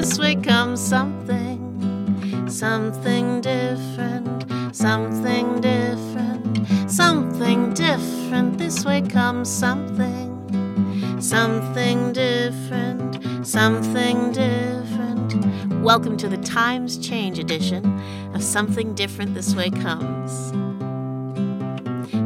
[0.00, 8.56] this way comes something, something different, something different, something different.
[8.56, 15.34] This way comes something, something different, something different.
[15.82, 17.84] Welcome to the Times Change edition
[18.32, 20.50] of Something Different This Way Comes.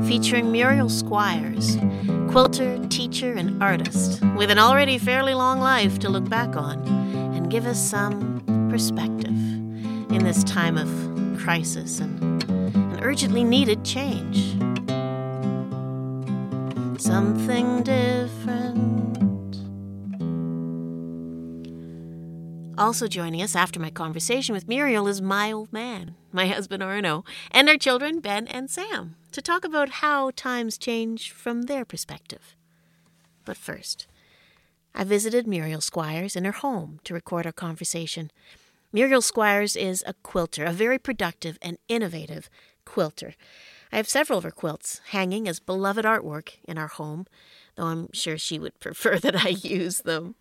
[0.06, 1.77] Featuring Muriel Squires,
[2.30, 6.93] quilter, teacher, and artist, with an already fairly long life to look back on
[7.54, 9.28] give us some perspective
[10.10, 10.90] in this time of
[11.38, 12.42] crisis and,
[13.00, 14.56] urgently needed change.
[17.00, 19.56] Something different.
[22.76, 27.24] Also joining us after my conversation with Muriel is my old man, my husband Arno,
[27.52, 32.57] and our children Ben and Sam, to talk about how times change from their perspective.
[33.45, 34.09] But first,
[34.95, 38.30] I visited Muriel Squires in her home to record our conversation.
[38.92, 42.48] Muriel Squires is a quilter, a very productive and innovative
[42.84, 43.34] quilter.
[43.90, 47.26] I have several of her quilts hanging as beloved artwork in our home,
[47.74, 50.36] though I'm sure she would prefer that I use them.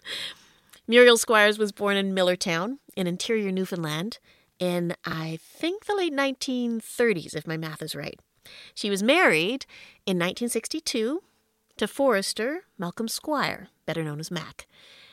[0.88, 4.20] Muriel Squires was born in Millertown in interior Newfoundland
[4.60, 8.20] in, I think, the late 1930s, if my math is right.
[8.76, 9.66] She was married
[10.06, 11.24] in 1962
[11.78, 14.68] to Forester Malcolm Squire, better known as Mac,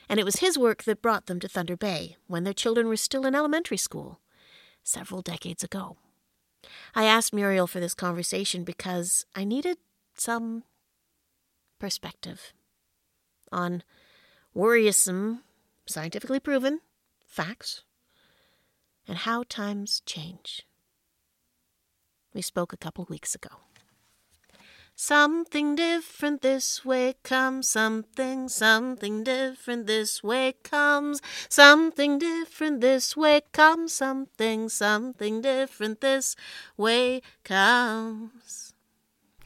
[0.08, 2.96] and it was his work that brought them to Thunder Bay when their children were
[2.96, 4.20] still in elementary school,
[4.82, 5.96] several decades ago.
[6.94, 9.78] I asked Muriel for this conversation because I needed
[10.16, 10.64] some
[11.78, 12.52] perspective
[13.50, 13.82] on
[14.52, 15.42] worrisome
[15.86, 16.80] scientifically proven
[17.26, 17.84] facts
[19.08, 20.66] and how times change.
[22.34, 23.48] We spoke a couple weeks ago.
[25.02, 33.40] Something different this way comes, something, something different this way comes, something different this way
[33.50, 36.36] comes, something, something different this
[36.76, 38.74] way comes.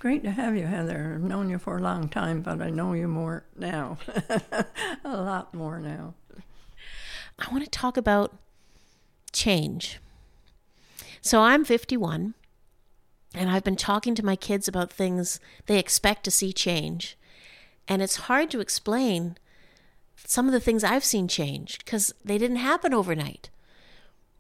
[0.01, 1.13] Great to have you, Heather.
[1.15, 3.99] I've known you for a long time, but I know you more now.
[5.05, 6.15] a lot more now.
[7.39, 8.37] I want to talk about
[9.33, 10.01] change.
[11.23, 12.35] So I'm 51,
[13.35, 17.17] and I've been talking to my kids about things they expect to see change.
[17.89, 19.37] And it's hard to explain
[20.17, 23.51] some of the things I've seen change because they didn't happen overnight,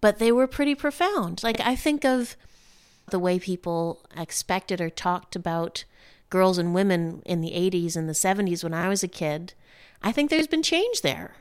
[0.01, 1.43] but they were pretty profound.
[1.43, 2.37] Like, I think of
[3.11, 5.85] the way people expected or talked about
[6.31, 9.53] girls and women in the 80s and the 70s when I was a kid.
[10.03, 11.35] I think there's been change there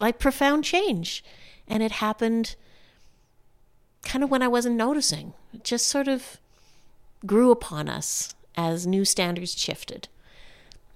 [0.00, 1.22] like profound change.
[1.68, 2.56] And it happened
[4.02, 5.34] kind of when I wasn't noticing.
[5.62, 6.38] Just sort of
[7.26, 10.08] grew upon us as new standards shifted.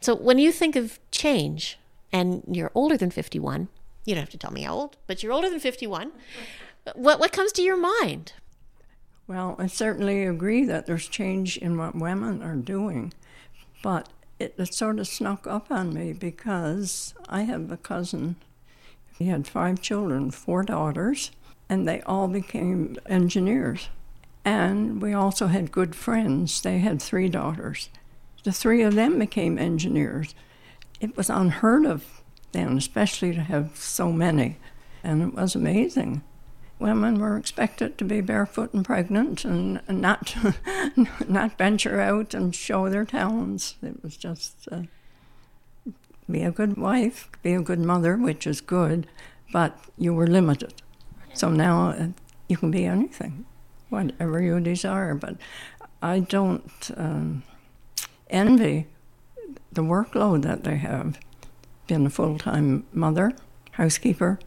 [0.01, 1.79] So when you think of change
[2.12, 3.69] and you're older than 51,
[4.05, 6.13] you don't have to tell me how old, but you're older than 51.
[6.95, 8.34] What what comes to your mind?
[9.27, 13.15] Well, I certainly agree that there's change in what women are doing,
[13.83, 18.37] but it, it sort of snuck up on me because I have a cousin
[19.19, 21.31] he had five children, four daughters,
[21.69, 23.89] and they all became engineers.
[24.44, 26.60] And we also had good friends.
[26.60, 27.88] They had three daughters.
[28.43, 30.34] The three of them became engineers.
[31.00, 32.22] It was unheard of
[32.53, 34.59] then, especially to have so many.
[35.03, 36.22] And it was amazing.
[36.78, 40.37] Women were expected to be barefoot and pregnant and, not,
[41.28, 43.77] not venture out and show their talents.
[43.83, 44.69] It was just.
[44.71, 44.83] Uh,
[46.31, 49.06] be a good wife, be a good mother, which is good,
[49.53, 50.75] but you were limited.
[51.34, 52.09] So now uh,
[52.49, 53.44] you can be anything,
[53.94, 55.15] whatever you desire.
[55.15, 55.37] But
[56.03, 57.43] I don't um,
[58.28, 58.87] envy
[59.72, 61.19] the workload that they have.
[61.87, 63.33] Being a full time mother,
[63.72, 64.38] housekeeper,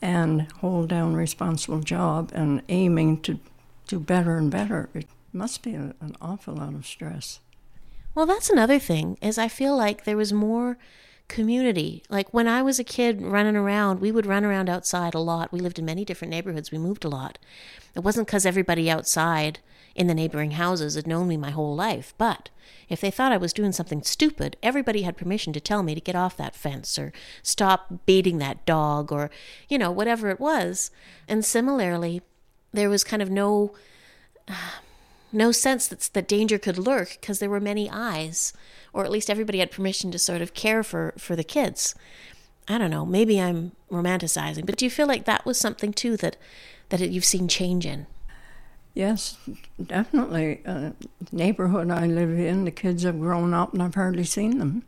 [0.00, 3.40] and hold down responsible job and aiming to
[3.88, 4.88] do better and better.
[4.94, 7.40] It must be a, an awful lot of stress.
[8.14, 10.78] Well, that's another thing is I feel like there was more
[11.28, 12.02] community.
[12.08, 15.52] Like when I was a kid running around, we would run around outside a lot.
[15.52, 16.70] We lived in many different neighborhoods.
[16.70, 17.38] We moved a lot.
[17.94, 19.60] It wasn't because everybody outside
[19.94, 22.50] in the neighboring houses had known me my whole life, but
[22.88, 26.00] if they thought I was doing something stupid, everybody had permission to tell me to
[26.00, 27.12] get off that fence or
[27.42, 29.30] stop beating that dog or,
[29.68, 30.90] you know, whatever it was.
[31.26, 32.22] And similarly,
[32.72, 33.74] there was kind of no.
[34.46, 34.54] Uh,
[35.32, 38.52] no sense that, that danger could lurk because there were many eyes
[38.92, 41.94] or at least everybody had permission to sort of care for for the kids.
[42.66, 46.16] I don't know, maybe I'm romanticizing, but do you feel like that was something too
[46.16, 46.36] that
[46.88, 48.06] that you've seen change in?
[48.94, 49.36] Yes,
[49.84, 50.62] definitely.
[50.64, 50.92] Uh,
[51.30, 54.82] neighborhood I live in, the kids have grown up and I've hardly seen them.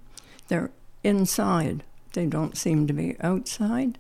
[0.49, 0.71] They're
[1.05, 1.85] inside.
[2.15, 3.99] They don't seem to be outside.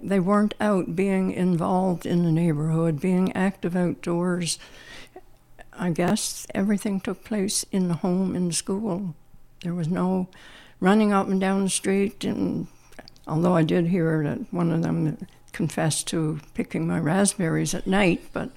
[0.00, 4.58] They weren't out being involved in the neighborhood, being active outdoors.
[5.78, 9.14] I guess everything took place in the home, in the school.
[9.62, 10.28] There was no
[10.80, 12.24] running up and down the street.
[12.24, 12.66] And
[13.26, 18.22] although I did hear that one of them confessed to picking my raspberries at night,
[18.32, 18.56] but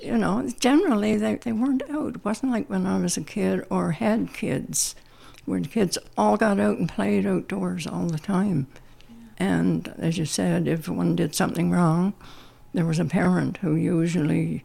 [0.00, 2.16] you know, generally they, they weren't out.
[2.16, 4.94] It wasn't like when I was a kid or had kids,
[5.44, 8.68] where the kids all got out and played outdoors all the time.
[9.38, 12.14] And as you said, if one did something wrong,
[12.72, 14.64] there was a parent who usually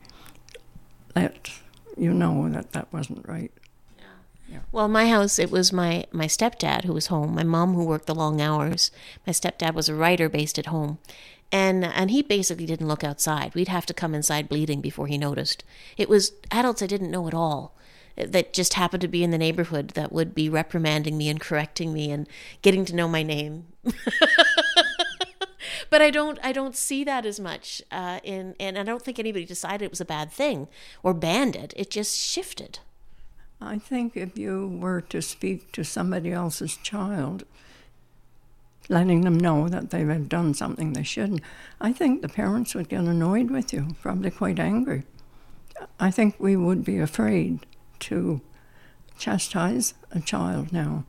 [1.15, 1.49] let
[1.97, 3.51] you know that that wasn't right.
[3.97, 4.05] Yeah.
[4.49, 4.59] yeah.
[4.71, 8.07] Well, my house, it was my, my stepdad who was home, my mom who worked
[8.07, 8.91] the long hours.
[9.25, 10.99] My stepdad was a writer based at home.
[11.51, 13.53] And, and he basically didn't look outside.
[13.53, 15.63] We'd have to come inside bleeding before he noticed.
[15.97, 17.75] It was adults I didn't know at all
[18.17, 21.39] eh, that just happened to be in the neighborhood that would be reprimanding me and
[21.39, 22.27] correcting me and
[22.63, 23.67] getting to know my name.
[25.89, 29.19] but I don't I don't see that as much uh, in and I don't think
[29.19, 30.67] anybody decided it was a bad thing
[31.01, 31.73] or banned it.
[31.75, 32.79] It just shifted.
[33.61, 37.45] I think if you were to speak to somebody else's child,
[38.89, 41.41] letting them know that they've done something they shouldn't,
[41.79, 45.03] I think the parents would get annoyed with you, probably quite angry.
[45.99, 47.65] I think we would be afraid
[47.99, 48.41] to
[49.17, 51.05] chastise a child now.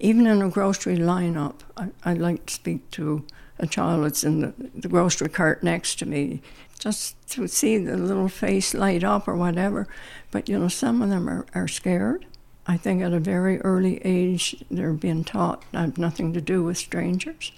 [0.00, 3.24] Even in a grocery lineup, I, I'd like to speak to
[3.58, 6.42] a child that's in the, the grocery cart next to me,
[6.78, 9.86] just to see the little face light up or whatever.
[10.30, 12.26] But you know, some of them are, are scared.
[12.66, 16.62] I think at a very early age, they're being taught I have nothing to do
[16.64, 17.52] with strangers.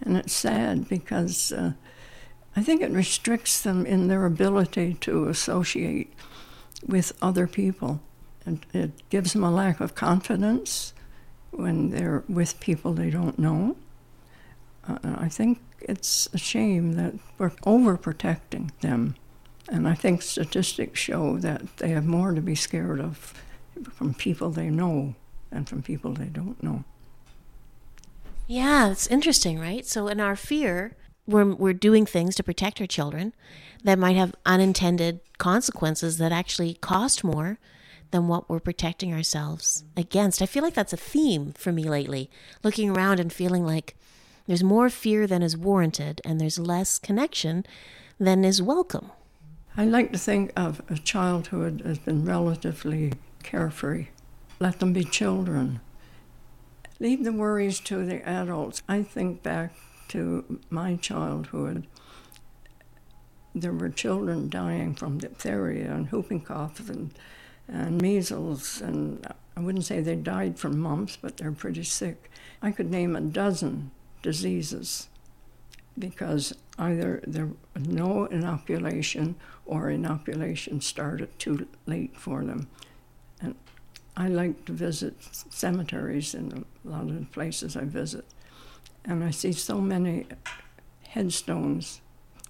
[0.00, 1.72] And it's sad because uh,
[2.56, 6.12] I think it restricts them in their ability to associate
[6.86, 8.00] with other people.
[8.44, 10.92] And it gives them a lack of confidence
[11.50, 13.76] when they're with people they don't know.
[14.86, 19.16] Uh, I think it's a shame that we're overprotecting them.
[19.68, 23.32] And I think statistics show that they have more to be scared of
[23.92, 25.14] from people they know
[25.50, 26.84] than from people they don't know.
[28.46, 29.86] Yeah, it's interesting, right?
[29.86, 30.96] So, in our fear,
[31.26, 33.32] we're, we're doing things to protect our children
[33.82, 37.58] that might have unintended consequences that actually cost more
[38.10, 40.42] than what we're protecting ourselves against.
[40.42, 42.30] I feel like that's a theme for me lately,
[42.62, 43.96] looking around and feeling like
[44.46, 47.64] there's more fear than is warranted and there's less connection
[48.18, 49.10] than is welcome.
[49.76, 54.08] I like to think of a childhood as been relatively carefree.
[54.60, 55.80] Let them be children.
[57.00, 58.82] Leave the worries to the adults.
[58.88, 59.74] I think back
[60.08, 61.86] to my childhood,
[63.54, 67.12] there were children dying from diphtheria and whooping cough and,
[67.66, 69.26] and measles, and
[69.56, 72.30] I wouldn't say they died from mumps, but they're pretty sick.
[72.62, 73.90] I could name a dozen
[74.24, 75.08] diseases
[75.96, 82.68] because either there was no inoculation or inoculation started too late for them.
[83.40, 83.54] And
[84.16, 85.14] I like to visit
[85.50, 88.24] cemeteries in a lot of the places I visit
[89.04, 90.26] and I see so many
[91.08, 92.00] headstones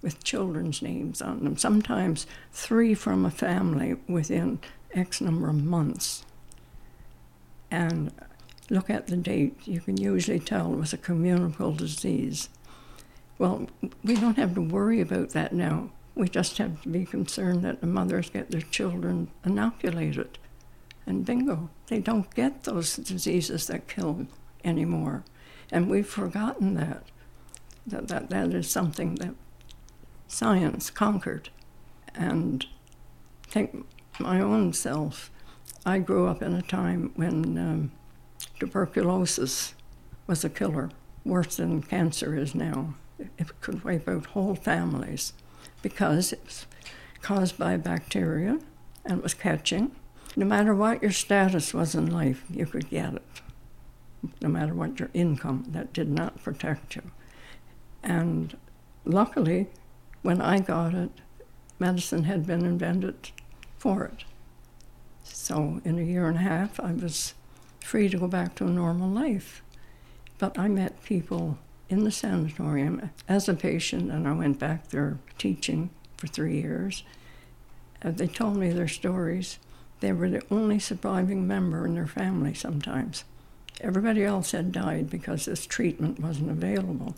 [0.01, 4.59] with children's names on them, sometimes three from a family within
[4.93, 6.23] X number of months.
[7.69, 8.11] And
[8.69, 12.49] look at the date, you can usually tell it was a communicable disease.
[13.37, 13.67] Well,
[14.03, 15.91] we don't have to worry about that now.
[16.15, 20.37] We just have to be concerned that the mothers get their children inoculated.
[21.05, 24.27] And bingo, they don't get those diseases that kill
[24.63, 25.23] anymore.
[25.71, 27.03] And we've forgotten that.
[27.85, 29.35] That, that, that is something that
[30.27, 31.49] science conquered.
[32.15, 32.65] And
[33.47, 33.85] think
[34.19, 35.29] my own self,
[35.85, 37.91] I grew up in a time when um,
[38.59, 39.75] tuberculosis
[40.27, 40.89] was a killer,
[41.23, 42.95] worse than cancer is now.
[43.37, 45.33] It could wipe out whole families
[45.81, 46.65] because it was
[47.21, 48.59] caused by bacteria
[49.05, 49.91] and was catching.
[50.35, 53.41] No matter what your status was in life, you could get it
[54.41, 57.03] no matter what your income, that did not protect you.
[58.03, 58.57] And
[59.03, 59.67] luckily,
[60.21, 61.11] when I got it,
[61.79, 63.31] medicine had been invented
[63.77, 64.23] for it.
[65.23, 67.33] So in a year and a half, I was
[67.85, 69.61] free to go back to a normal life.
[70.39, 75.19] But I met people in the sanatorium as a patient, and I went back there
[75.37, 77.03] teaching for three years.
[78.03, 79.59] Uh, they told me their stories.
[79.99, 83.23] They were the only surviving member in their family sometimes.
[83.81, 87.15] Everybody else had died because this treatment wasn't available.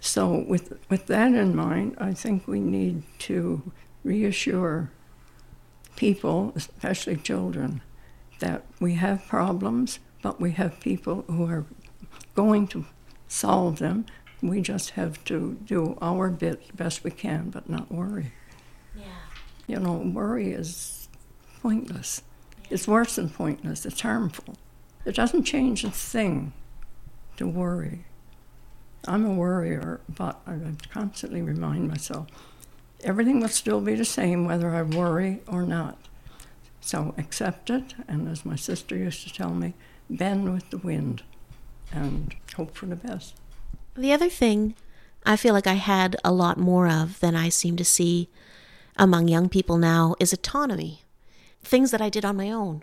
[0.00, 3.72] So, with, with that in mind, I think we need to
[4.04, 4.90] reassure
[5.96, 7.82] people, especially children,
[8.42, 11.64] that we have problems, but we have people who are
[12.34, 12.84] going to
[13.28, 14.04] solve them
[14.42, 18.32] We just have to do our bit best we can, but not worry.
[18.96, 19.04] Yeah.
[19.68, 21.08] You know, worry is
[21.62, 22.22] pointless.
[22.68, 24.56] It's worse than pointless, it's harmful.
[25.04, 26.52] It doesn't change a thing
[27.36, 28.04] to worry.
[29.06, 30.58] I'm a worrier, but I
[30.90, 32.26] constantly remind myself
[33.04, 35.98] everything will still be the same whether I worry or not.
[36.84, 39.72] So accept it, and as my sister used to tell me,
[40.10, 41.22] bend with the wind
[41.92, 43.34] and hope for the best.
[43.94, 44.74] The other thing
[45.24, 48.28] I feel like I had a lot more of than I seem to see
[48.96, 51.02] among young people now is autonomy.
[51.62, 52.82] Things that I did on my own.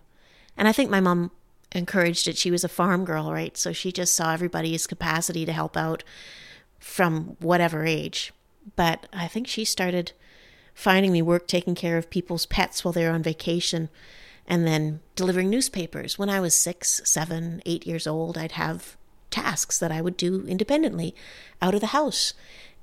[0.55, 1.31] And I think my mom
[1.73, 2.37] encouraged it.
[2.37, 3.57] She was a farm girl, right?
[3.57, 6.03] So she just saw everybody's capacity to help out
[6.79, 8.31] from whatever age.
[8.77, 10.13] But I think she started
[10.79, 13.89] finding me work taking care of people's pets while they're on vacation
[14.47, 16.17] and then delivering newspapers.
[16.17, 18.95] When I was six, seven, eight years old, I'd have
[19.29, 21.13] tasks that I would do independently
[21.61, 22.33] out of the house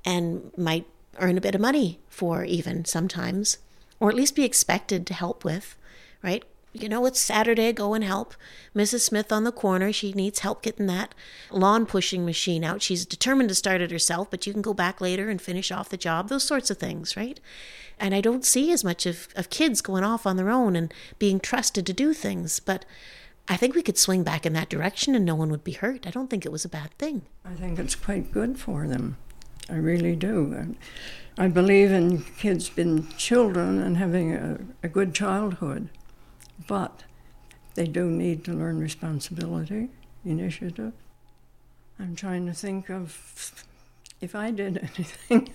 [0.05, 0.85] and might
[1.17, 3.57] earn a bit of money for even sometimes,
[3.99, 5.75] or at least be expected to help with,
[6.21, 6.43] right?
[6.81, 8.35] You know, it's Saturday, go and help
[8.75, 9.01] Mrs.
[9.01, 9.91] Smith on the corner.
[9.91, 11.13] She needs help getting that
[11.51, 12.81] lawn pushing machine out.
[12.81, 15.89] She's determined to start it herself, but you can go back later and finish off
[15.89, 17.39] the job, those sorts of things, right?
[17.99, 20.93] And I don't see as much of, of kids going off on their own and
[21.19, 22.85] being trusted to do things, but
[23.47, 26.05] I think we could swing back in that direction and no one would be hurt.
[26.05, 27.23] I don't think it was a bad thing.
[27.45, 29.17] I think it's quite good for them.
[29.69, 30.75] I really do.
[31.37, 35.89] I believe in kids being children and having a, a good childhood
[36.65, 37.03] but
[37.75, 39.89] they do need to learn responsibility,
[40.25, 40.93] initiative.
[41.99, 43.53] I'm trying to think of
[44.21, 45.53] if I did anything.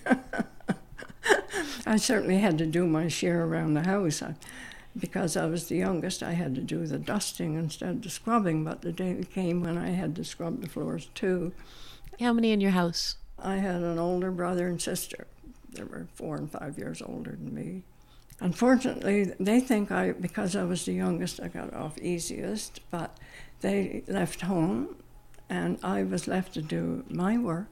[1.85, 4.21] I certainly had to do my share around the house.
[4.21, 4.35] I,
[4.97, 8.63] because I was the youngest, I had to do the dusting instead of the scrubbing,
[8.63, 11.51] but the day came when I had to scrub the floors too.
[12.19, 13.17] How many in your house?
[13.39, 15.27] I had an older brother and sister.
[15.71, 17.83] They were four and five years older than me.
[18.43, 23.17] Unfortunately, they think I, because I was the youngest, I got off easiest, but
[23.61, 24.97] they left home
[25.49, 27.67] and I was left to do my work,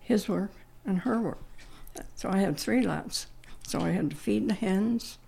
[0.00, 0.52] his work,
[0.86, 1.42] and her work.
[2.14, 3.26] So I had three lots.
[3.66, 5.18] So I had to feed the hens,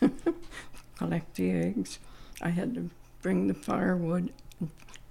[0.96, 1.98] collect the eggs.
[2.40, 2.88] I had to
[3.20, 4.32] bring the firewood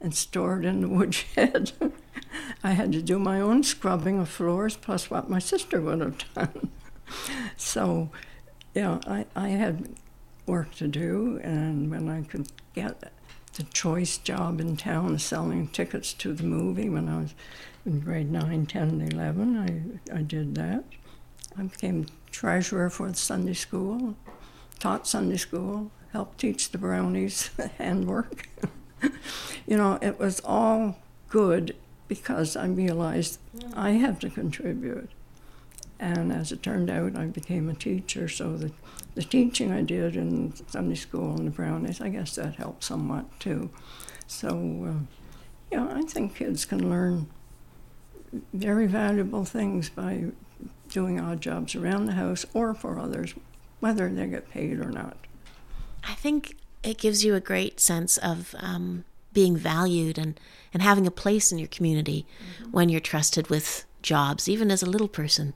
[0.01, 1.73] and store it in the woodshed.
[2.63, 6.33] I had to do my own scrubbing of floors plus what my sister would have
[6.33, 6.71] done.
[7.55, 8.09] so
[8.73, 9.95] yeah, I, I had
[10.45, 13.11] work to do, and when I could get
[13.53, 17.35] the choice job in town selling tickets to the movie when I was
[17.85, 20.85] in grade 9, 10, and 11, I, I did that.
[21.57, 24.15] I became treasurer for the Sunday school,
[24.79, 28.47] taught Sunday school, helped teach the brownies handwork.
[29.67, 30.97] you know, it was all
[31.29, 31.75] good
[32.07, 33.39] because I realized
[33.73, 35.09] I have to contribute.
[36.01, 38.27] And as it turned out, I became a teacher.
[38.27, 38.71] So the,
[39.13, 43.39] the teaching I did in Sunday school and the Brownies, I guess that helped somewhat
[43.39, 43.69] too.
[44.25, 44.49] So,
[44.87, 45.15] uh,
[45.71, 47.27] yeah, I think kids can learn
[48.51, 50.25] very valuable things by
[50.89, 53.35] doing odd jobs around the house or for others,
[53.79, 55.17] whether they get paid or not.
[56.03, 60.39] I think it gives you a great sense of um, being valued and,
[60.73, 62.25] and having a place in your community
[62.59, 62.71] mm-hmm.
[62.71, 65.53] when you're trusted with jobs, even as a little person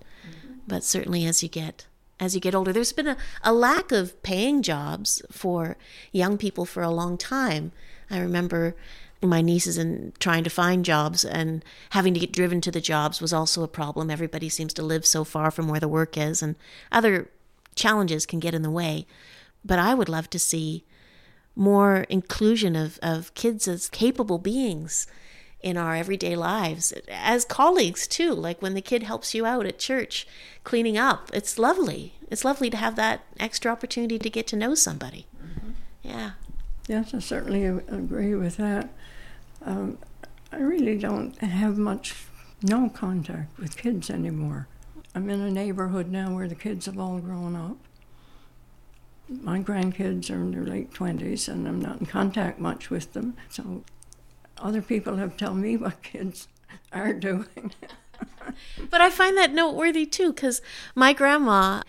[0.67, 1.85] but certainly as you get
[2.19, 5.77] as you get older there's been a, a lack of paying jobs for
[6.11, 7.71] young people for a long time.
[8.09, 8.75] I remember
[9.21, 13.21] my nieces and trying to find jobs and having to get driven to the jobs
[13.21, 14.09] was also a problem.
[14.09, 16.55] Everybody seems to live so far from where the work is and
[16.91, 17.29] other
[17.75, 19.05] challenges can get in the way.
[19.63, 20.85] But i would love to see
[21.55, 25.07] more inclusion of, of kids as capable beings
[25.65, 29.79] in our everyday lives as colleagues too like when the kid helps you out at
[29.79, 30.27] church
[30.63, 32.13] cleaning up it's lovely.
[32.29, 35.25] It's lovely to have that extra opportunity to get to know somebody.
[35.43, 35.71] Mm-hmm.
[36.03, 36.31] yeah.
[36.87, 38.89] Yes i certainly agree with that.
[39.65, 39.97] Um,
[40.51, 42.13] i really don't have much
[42.61, 44.67] no contact with kids anymore.
[45.15, 47.77] I'm in a neighborhood now where the kids have all grown up.
[49.29, 53.35] My grandkids are in their late 20s and i'm not in contact much with them
[53.49, 53.83] so
[54.57, 56.47] other people have told me what kids
[56.91, 57.73] are doing.
[58.89, 60.61] but I find that noteworthy too, because
[60.93, 61.81] my grandma,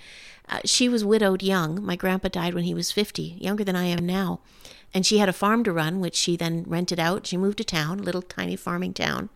[0.48, 1.84] uh, she was widowed young.
[1.84, 4.40] My grandpa died when he was 50, younger than I am now.
[4.94, 7.26] And she had a farm to run, which she then rented out.
[7.26, 9.28] She moved to town, a little tiny farming town.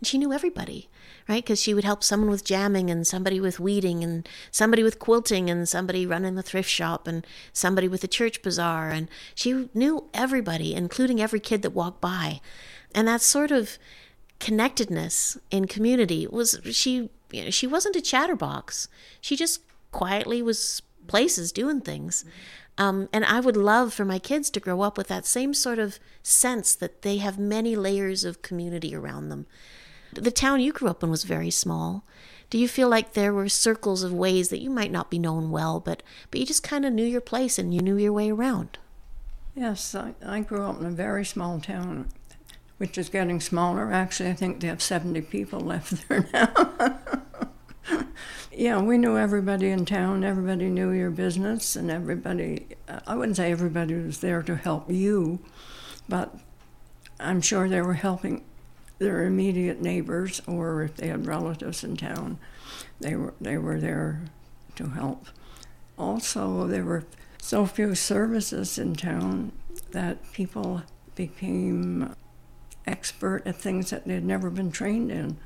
[0.00, 0.88] And she knew everybody,
[1.28, 1.44] right?
[1.44, 5.48] Because she would help someone with jamming and somebody with weeding and somebody with quilting
[5.48, 8.90] and somebody running the thrift shop and somebody with the church bazaar.
[8.90, 12.40] And she knew everybody, including every kid that walked by.
[12.94, 13.78] And that sort of
[14.40, 18.88] connectedness in community was she you know, she wasn't a chatterbox.
[19.20, 19.60] She just
[19.92, 22.24] quietly was places doing things.
[22.78, 25.78] Um, and I would love for my kids to grow up with that same sort
[25.78, 29.46] of sense that they have many layers of community around them.
[30.12, 32.04] The town you grew up in was very small.
[32.50, 35.50] Do you feel like there were circles of ways that you might not be known
[35.50, 38.30] well, but but you just kind of knew your place and you knew your way
[38.30, 38.78] around?
[39.54, 42.08] Yes, I, I grew up in a very small town,
[42.78, 43.92] which is getting smaller.
[43.92, 46.98] Actually, I think they have 70 people left there now.
[48.52, 50.24] yeah, we knew everybody in town.
[50.24, 52.66] Everybody knew your business, and everybody,
[53.06, 55.38] I wouldn't say everybody was there to help you,
[56.08, 56.34] but
[57.20, 58.44] I'm sure they were helping
[59.00, 62.38] their immediate neighbors or if they had relatives in town,
[63.00, 64.22] they were, they were there
[64.76, 65.26] to help.
[65.98, 67.04] Also, there were
[67.38, 69.52] so few services in town
[69.90, 70.82] that people
[71.16, 72.14] became
[72.86, 75.38] expert at things that they'd never been trained in.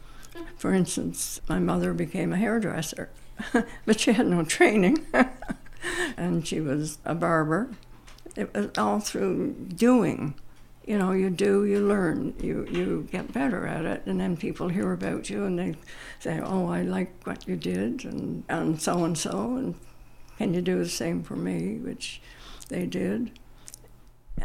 [0.57, 3.09] For instance, my mother became a hairdresser,
[3.87, 5.07] but she had no training,
[6.17, 7.71] and she was a barber.
[8.35, 10.35] It was all through doing.
[10.87, 14.69] You know, you do, you learn, you, you get better at it, and then people
[14.69, 15.77] hear about you and they
[16.21, 19.75] say, Oh, I like what you did, and, and so and so, and
[20.37, 21.77] can you do the same for me?
[21.77, 22.21] Which
[22.69, 23.39] they did.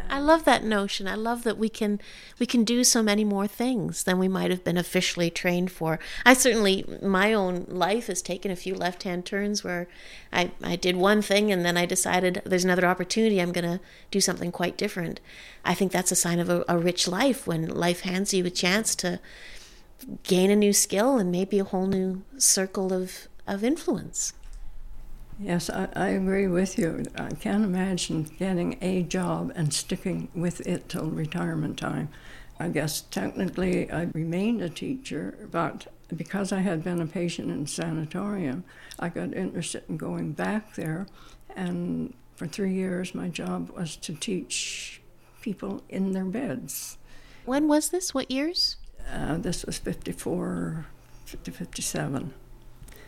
[0.09, 1.07] I love that notion.
[1.07, 1.99] I love that we can
[2.39, 5.99] we can do so many more things than we might have been officially trained for.
[6.25, 9.87] I certainly my own life has taken a few left-hand turns where
[10.31, 13.79] I I did one thing and then I decided there's another opportunity I'm going to
[14.11, 15.19] do something quite different.
[15.65, 18.51] I think that's a sign of a, a rich life when life hands you a
[18.51, 19.19] chance to
[20.23, 24.33] gain a new skill and maybe a whole new circle of of influence.
[25.41, 27.05] Yes, I, I, agree with you.
[27.15, 32.09] I can't imagine getting a job and sticking with it till retirement time.
[32.59, 37.63] I guess technically I remained a teacher, but because I had been a patient in
[37.63, 38.65] a sanatorium,
[38.99, 41.07] I got interested in going back there.
[41.55, 45.01] And for three years, my job was to teach
[45.41, 46.97] people in their beds.
[47.45, 48.13] When was this?
[48.13, 48.75] What years?
[49.09, 50.85] Uh, this was 54
[51.45, 52.33] to 57.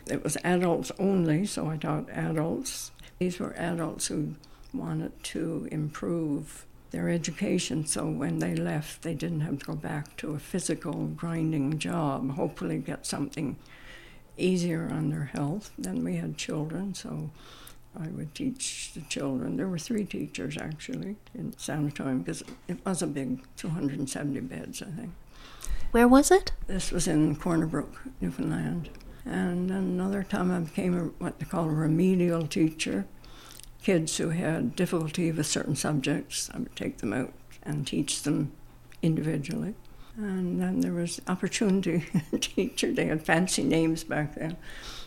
[0.08, 2.90] It was adults only, so I taught adults.
[3.18, 4.34] These were adults who
[4.74, 10.16] wanted to improve their education so when they left, they didn't have to go back
[10.18, 13.56] to a physical grinding job, hopefully, get something
[14.36, 15.70] easier on their health.
[15.78, 17.30] Then we had children, so
[17.98, 19.56] I would teach the children.
[19.56, 24.90] There were three teachers actually in sanatorium because it was a big 270 beds, I
[24.90, 25.12] think.
[25.92, 26.52] Where was it?
[26.66, 28.88] This was in Corner Brook, Newfoundland.
[29.24, 33.06] And another time I became what they call a remedial teacher.
[33.82, 37.32] Kids who had difficulty with certain subjects, I would take them out
[37.62, 38.52] and teach them
[39.02, 39.74] individually.
[40.16, 42.04] And then there was opportunity
[42.40, 42.92] teacher.
[42.92, 44.56] They had fancy names back then.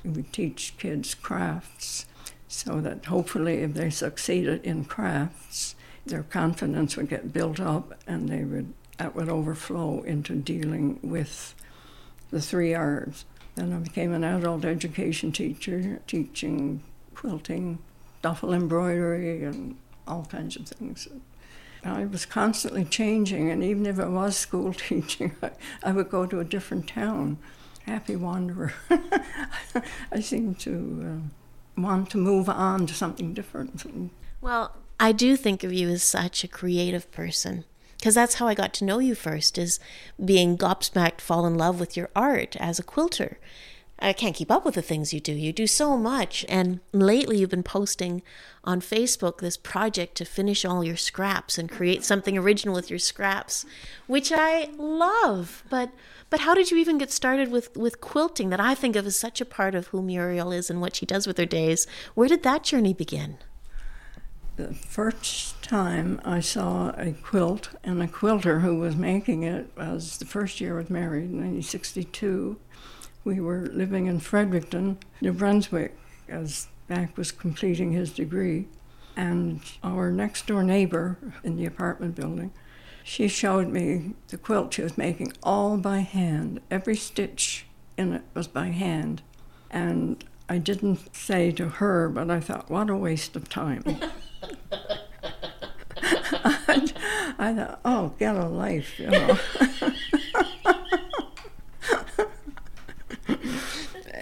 [0.03, 2.05] We teach kids crafts
[2.47, 5.75] so that hopefully if they succeeded in crafts,
[6.05, 11.53] their confidence would get built up and they would that would overflow into dealing with
[12.31, 16.83] the three R's then I became an adult education teacher, teaching
[17.15, 17.79] quilting,
[18.21, 21.07] duffel embroidery, and all kinds of things.
[21.83, 25.51] I was constantly changing, and even if it was school teaching, I,
[25.83, 27.37] I would go to a different town.
[27.85, 28.73] Happy wanderer.
[30.11, 31.21] I seem to
[31.77, 33.85] uh, want to move on to something different.
[34.41, 37.65] Well, I do think of you as such a creative person
[38.05, 39.79] because that's how I got to know you first is
[40.23, 43.39] being gobsmacked, fall in love with your art as a quilter.
[43.97, 45.31] I can't keep up with the things you do.
[45.31, 46.45] You do so much.
[46.47, 48.21] And lately you've been posting
[48.63, 52.99] on Facebook this project to finish all your scraps and create something original with your
[52.99, 53.65] scraps,
[54.05, 55.63] which I love.
[55.71, 55.89] But
[56.29, 59.15] but how did you even get started with, with quilting that I think of as
[59.15, 61.87] such a part of who Muriel is and what she does with her days?
[62.13, 63.39] Where did that journey begin?
[64.55, 70.17] The first time I saw a quilt and a quilter who was making it was
[70.17, 72.57] the first year I was married, 1962.
[73.23, 75.97] We were living in Fredericton, New Brunswick,
[76.29, 78.67] as Mac was completing his degree.
[79.17, 82.51] And our next door neighbor in the apartment building,
[83.03, 86.61] she showed me the quilt she was making all by hand.
[86.69, 87.65] Every stitch
[87.97, 89.21] in it was by hand.
[89.69, 93.83] And I didn't say to her, but I thought, what a waste of time.
[97.37, 99.37] I thought, oh, get a life, you know.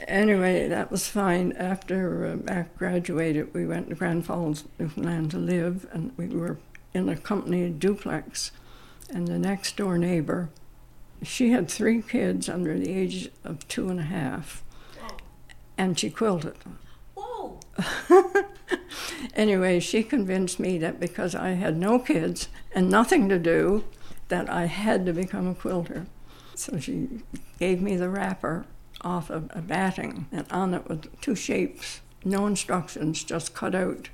[0.07, 1.51] anyway, that was fine.
[1.53, 6.57] After uh, Mac graduated, we went to Grand Falls, Newfoundland to live, and we were
[6.93, 8.51] in a company duplex.
[9.09, 10.49] And the next door neighbor,
[11.21, 14.63] She had three kids under the age of two and a half,
[15.77, 16.55] and she quilted.
[17.15, 17.59] Whoa!
[19.35, 23.83] anyway, she convinced me that because I had no kids and nothing to do,
[24.29, 26.07] that I had to become a quilter.
[26.55, 27.07] So she
[27.59, 28.65] gave me the wrapper
[29.01, 34.09] off of a batting, and on it was two shapes, no instructions, just cut out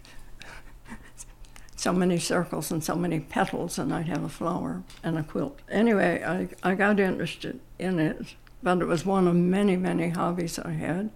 [1.75, 5.59] so many circles and so many petals, and I'd have a flower and a quilt.
[5.69, 10.57] Anyway, I, I got interested in it, but it was one of many, many hobbies
[10.59, 11.11] I had.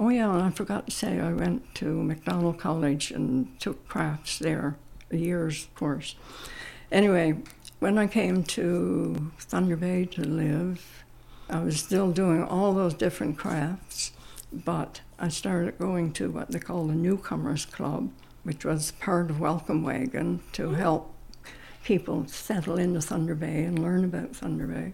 [0.00, 4.38] Oh, yeah, and I forgot to say I went to Macdonald College and took crafts
[4.38, 4.76] there,
[5.10, 6.14] a year's course.
[6.92, 7.38] Anyway,
[7.80, 11.02] when I came to Thunder Bay to live,
[11.50, 14.12] I was still doing all those different crafts,
[14.52, 18.10] but I started going to what they call the Newcomers Club,
[18.44, 21.12] which was part of Welcome Wagon to help
[21.82, 24.92] people settle into Thunder Bay and learn about Thunder Bay.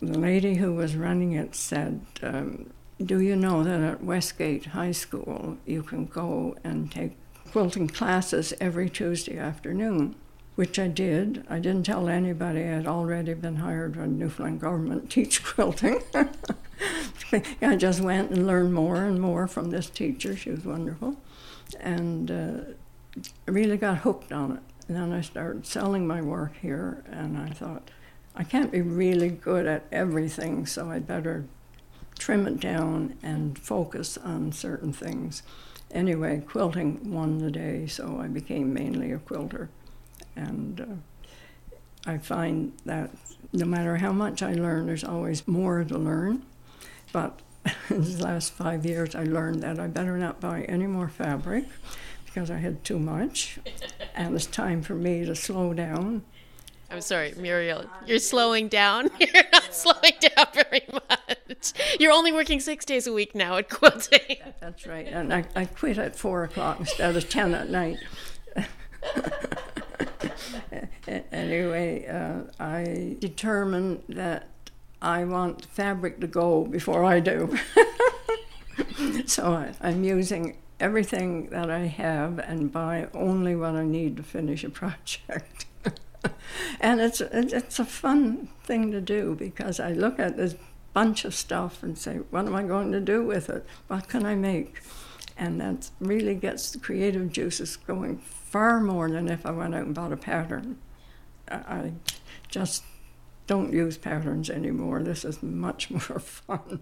[0.00, 2.70] The lady who was running it said, um,
[3.02, 7.16] Do you know that at Westgate High School you can go and take
[7.50, 10.14] quilting classes every Tuesday afternoon?
[10.54, 11.44] which I did.
[11.48, 16.00] I didn't tell anybody I'd already been hired by the Newfoundland government to teach quilting.
[17.62, 20.36] I just went and learned more and more from this teacher.
[20.36, 21.16] She was wonderful.
[21.80, 24.62] And uh, I really got hooked on it.
[24.86, 27.90] And then I started selling my work here, and I thought,
[28.36, 31.46] I can't be really good at everything, so I'd better
[32.18, 35.42] trim it down and focus on certain things.
[35.90, 39.68] Anyway, quilting won the day, so I became mainly a quilter.
[40.36, 43.10] And uh, I find that
[43.52, 46.44] no matter how much I learn, there's always more to learn.
[47.12, 47.40] But
[47.90, 51.64] in the last five years, I learned that I better not buy any more fabric
[52.24, 53.60] because I had too much,
[54.16, 56.24] and it's time for me to slow down.
[56.90, 57.86] I'm sorry, Muriel.
[58.06, 59.10] You're slowing down.
[59.20, 61.13] You're not slowing down very much.
[62.00, 64.36] You're only working six days a week now at quilting.
[64.60, 67.98] That's right, and I, I quit at four o'clock instead of ten at night.
[71.32, 74.48] anyway, uh, I determined that
[75.00, 77.56] I want fabric to go before I do.
[79.26, 84.22] so I, I'm using everything that I have and buy only what I need to
[84.22, 85.66] finish a project.
[86.80, 90.56] and it's it's a fun thing to do because I look at this
[90.94, 93.66] bunch of stuff and say, what am I going to do with it?
[93.88, 94.80] What can I make?
[95.36, 99.84] And that really gets the creative juices going far more than if I went out
[99.84, 100.78] and bought a pattern.
[101.48, 101.92] I
[102.48, 102.84] just
[103.46, 105.02] don't use patterns anymore.
[105.02, 106.80] This is much more fun.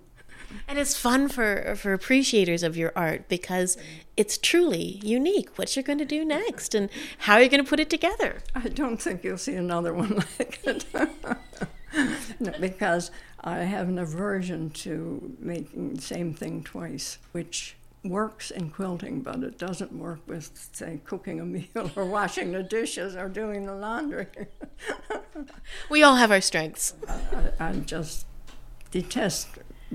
[0.69, 3.79] And it's fun for for appreciators of your art because
[4.19, 5.57] it's truly unique.
[5.57, 8.43] What you're going to do next and how are you're going to put it together.
[8.55, 10.85] I don't think you'll see another one like it.
[12.41, 13.11] no, because
[13.45, 19.43] I have an aversion to making the same thing twice, which works in quilting, but
[19.43, 23.75] it doesn't work with, say, cooking a meal or washing the dishes or doing the
[23.75, 24.27] laundry.
[25.89, 26.95] we all have our strengths.
[27.09, 28.27] I, I just
[28.91, 29.49] detest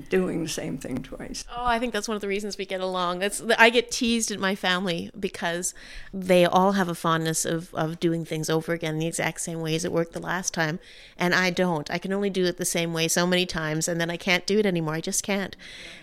[0.08, 1.44] doing the same thing twice.
[1.50, 3.18] Oh, I think that's one of the reasons we get along.
[3.18, 5.74] That's I get teased in my family because
[6.12, 9.74] they all have a fondness of of doing things over again the exact same way
[9.74, 10.78] as it worked the last time,
[11.16, 11.90] and I don't.
[11.90, 14.46] I can only do it the same way so many times, and then I can't
[14.46, 14.94] do it anymore.
[14.94, 15.56] I just can't.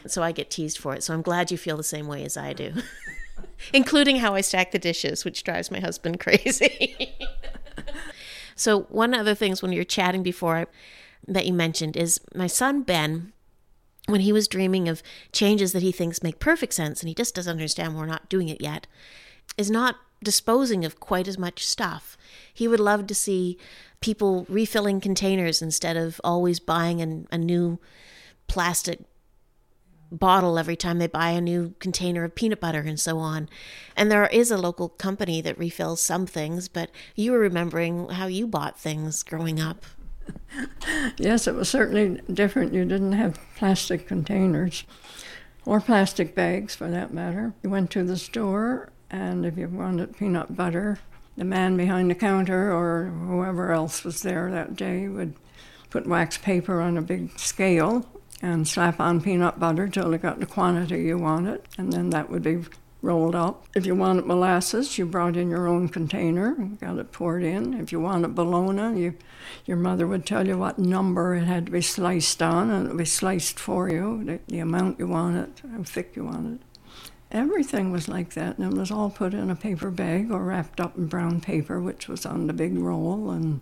[0.08, 1.04] So I get teased for it.
[1.04, 2.74] So I'm glad you feel the same way as I do.
[3.74, 7.16] Including how I stack the dishes, which drives my husband crazy.
[8.56, 10.66] so one of the things when you were chatting before I,
[11.28, 13.34] that you mentioned is my son Ben
[14.08, 17.36] when he was dreaming of changes that he thinks make perfect sense and he just
[17.36, 18.88] doesn't understand we're not doing it yet,
[19.58, 22.18] is not disposing of quite as much stuff.
[22.54, 23.58] He would love to see
[24.02, 27.80] people refilling containers instead of always buying an, a new
[28.48, 29.00] plastic
[30.12, 33.50] bottle every time they buy a new container of peanut butter and so on.
[33.96, 38.28] And there is a local company that refills some things, but you were remembering how
[38.28, 39.86] you bought things growing up
[41.18, 42.74] yes, it was certainly different.
[42.74, 44.84] You didn't have plastic containers
[45.66, 47.54] or plastic bags for that matter.
[47.64, 51.00] You went to the store, and if you wanted peanut butter,
[51.38, 55.34] the man behind the counter or whoever else was there that day would
[55.90, 58.06] put wax paper on a big scale
[58.42, 62.30] and slap on peanut butter till it got the quantity you wanted, and then that
[62.30, 62.64] would be
[63.06, 63.68] rolled up.
[63.76, 67.76] If you wanted molasses, you brought in your own container, and got it poured in.
[67.76, 69.14] If you wanted bologna, you,
[69.66, 72.90] your mother would tell you what number it had to be sliced on, and it
[72.90, 76.60] would be sliced for you, the, the amount you wanted, how thick you wanted.
[77.32, 80.80] Everything was like that, and it was all put in a paper bag or wrapped
[80.80, 83.62] up in brown paper, which was on the big roll, and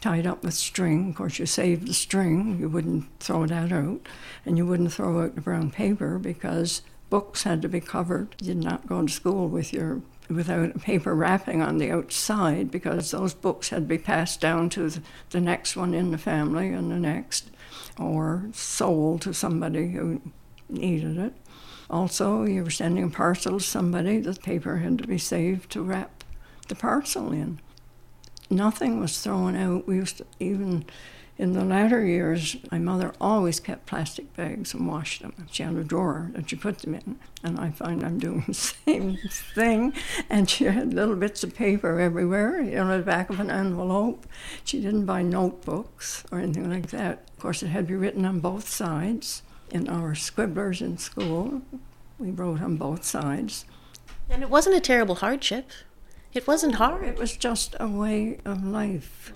[0.00, 1.10] tied up with string.
[1.10, 4.06] Of course, you saved the string, you wouldn't throw that out,
[4.46, 8.34] and you wouldn't throw out the brown paper because books had to be covered.
[8.40, 13.10] You did not go to school with your without paper wrapping on the outside because
[13.10, 14.90] those books had to be passed down to
[15.30, 17.50] the next one in the family and the next,
[17.98, 20.20] or sold to somebody who
[20.68, 21.34] needed it.
[21.90, 25.82] Also, you were sending a parcel to somebody, the paper had to be saved to
[25.82, 26.22] wrap
[26.68, 27.58] the parcel in.
[28.48, 29.88] Nothing was thrown out.
[29.88, 30.84] We used to, even
[31.40, 35.46] in the latter years, my mother always kept plastic bags and washed them.
[35.50, 38.52] She had a drawer that she put them in, and I find I'm doing the
[38.84, 39.16] same
[39.54, 39.94] thing.
[40.28, 44.26] And she had little bits of paper everywhere, you know, the back of an envelope.
[44.64, 47.30] She didn't buy notebooks or anything like that.
[47.32, 49.42] Of course, it had to be written on both sides.
[49.70, 51.62] In our scribblers in school,
[52.18, 53.64] we wrote on both sides.
[54.28, 55.70] And it wasn't a terrible hardship.
[56.34, 57.02] It wasn't hard.
[57.04, 59.32] It was just a way of life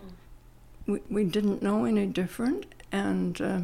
[0.87, 2.67] we, we didn't know any different.
[2.93, 3.61] And, uh,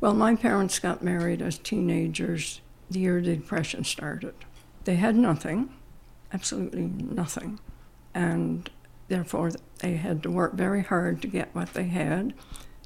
[0.00, 4.34] well, my parents got married as teenagers the year the Depression started.
[4.84, 5.70] They had nothing,
[6.32, 7.58] absolutely nothing.
[8.14, 8.70] And
[9.08, 12.32] therefore, they had to work very hard to get what they had.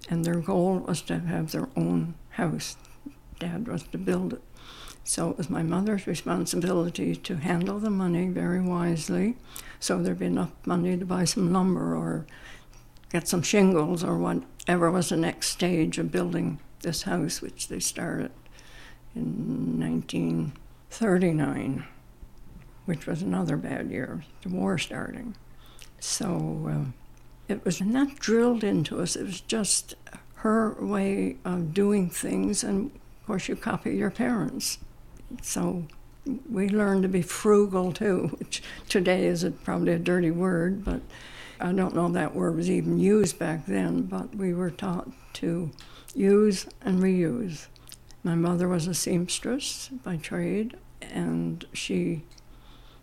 [0.09, 2.77] And their goal was to have their own house.
[3.39, 4.43] Dad was to build it.
[5.05, 9.37] So it was my mother's responsibility to handle the money very wisely
[9.81, 12.27] so there'd be enough money to buy some lumber or
[13.11, 17.81] get some shingles or whatever was the next stage of building this house, which they
[17.81, 18.31] started
[19.15, 21.85] in 1939,
[22.87, 25.37] which was another bad year, the war starting.
[25.99, 26.85] So uh,
[27.49, 29.95] it was not drilled into us, it was just
[30.37, 34.79] her way of doing things, and of course, you copy your parents.
[35.43, 35.87] So
[36.51, 41.01] we learned to be frugal too, which today is probably a dirty word, but
[41.61, 45.71] I don't know that word was even used back then, but we were taught to
[46.15, 47.67] use and reuse.
[48.23, 52.23] My mother was a seamstress by trade, and she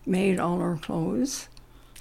[0.05, 1.49] made all our clothes.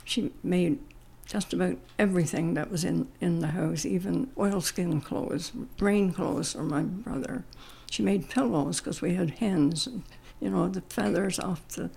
[0.04, 0.78] She made
[1.26, 6.62] just about everything that was in, in the house, even oilskin clothes, rain clothes for
[6.62, 7.44] my brother.
[7.90, 9.86] She made pillows because we had hens.
[9.86, 10.04] And,
[10.40, 11.90] you know, the feathers off the,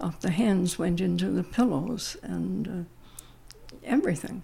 [0.00, 2.16] off the hens went into the pillows.
[2.22, 3.01] And uh,
[3.84, 4.42] everything.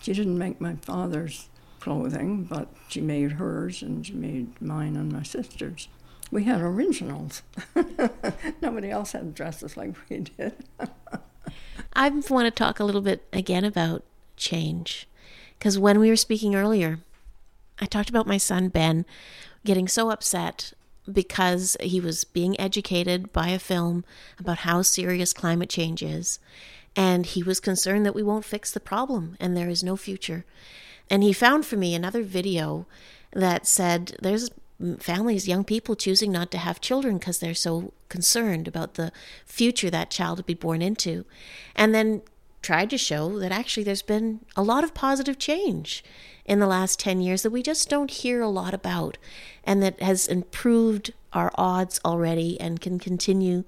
[0.00, 1.48] She didn't make my father's
[1.80, 5.88] clothing, but she made hers and she made mine and my sister's.
[6.30, 7.42] We had originals.
[8.62, 10.54] Nobody else had dresses like we did.
[11.92, 14.04] I want to talk a little bit again about
[14.36, 15.08] change.
[15.58, 17.00] Because when we were speaking earlier,
[17.80, 19.04] I talked about my son Ben
[19.64, 20.72] getting so upset
[21.10, 24.04] because he was being educated by a film
[24.38, 26.38] about how serious climate change is.
[26.94, 30.44] And he was concerned that we won't fix the problem and there is no future.
[31.08, 32.86] And he found for me another video
[33.32, 34.50] that said there's
[34.98, 39.12] families, young people choosing not to have children because they're so concerned about the
[39.46, 41.24] future that child would be born into.
[41.74, 42.22] And then
[42.62, 46.04] tried to show that actually there's been a lot of positive change
[46.44, 49.18] in the last 10 years that we just don't hear a lot about
[49.64, 53.64] and that has improved our odds already and can continue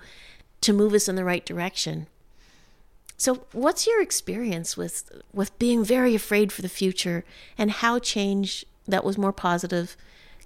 [0.60, 2.06] to move us in the right direction.
[3.16, 7.24] So, what's your experience with with being very afraid for the future
[7.56, 9.96] and how change that was more positive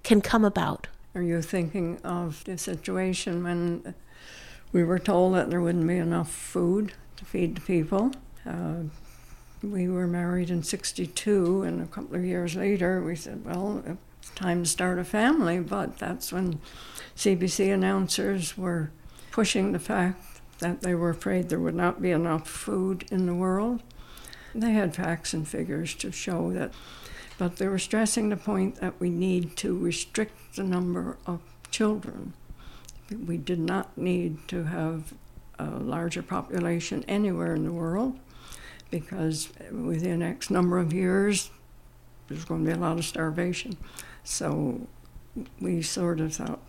[0.03, 0.87] can come about?
[1.15, 3.95] Are you thinking of the situation when
[4.71, 8.11] we were told that there wouldn't be enough food to feed the people?
[8.45, 8.83] Uh,
[9.61, 13.83] we were married in 62, and a couple of years later, we said, Well,
[14.21, 15.59] it's time to start a family.
[15.59, 16.59] But that's when
[17.15, 18.91] CBC announcers were
[19.31, 20.28] pushing the fact
[20.59, 23.81] that they were afraid there would not be enough food in the world.
[24.53, 26.73] They had facts and figures to show that,
[27.37, 31.41] but they were stressing the point that we need to restrict the number of
[31.71, 32.33] children.
[33.25, 35.13] We did not need to have
[35.57, 38.19] a larger population anywhere in the world
[38.91, 41.51] because within X number of years,
[42.27, 43.77] there's going to be a lot of starvation.
[44.23, 44.87] So
[45.59, 46.59] we sort of thought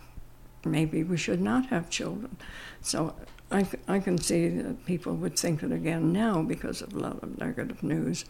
[0.65, 2.37] maybe we should not have children.
[2.81, 3.15] So
[3.51, 7.21] I, I can see that people would think it again now because of a lot
[7.21, 8.25] of negative news.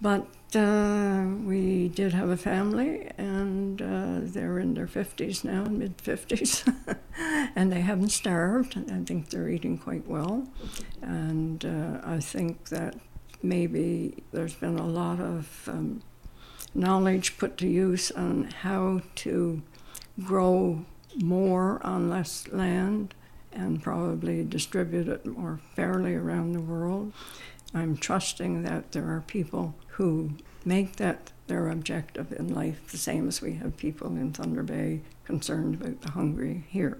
[0.00, 5.98] But uh, we did have a family, and uh, they're in their 50s now, mid
[5.98, 6.72] 50s,
[7.56, 8.78] and they haven't starved.
[8.78, 10.46] I think they're eating quite well.
[11.02, 12.94] And uh, I think that
[13.42, 16.02] maybe there's been a lot of um,
[16.74, 19.62] knowledge put to use on how to
[20.24, 20.84] grow
[21.16, 23.14] more on less land
[23.58, 27.12] and probably distribute it more fairly around the world.
[27.74, 30.30] I'm trusting that there are people who
[30.64, 35.00] make that their objective in life, the same as we have people in Thunder Bay
[35.24, 36.98] concerned about the hungry here.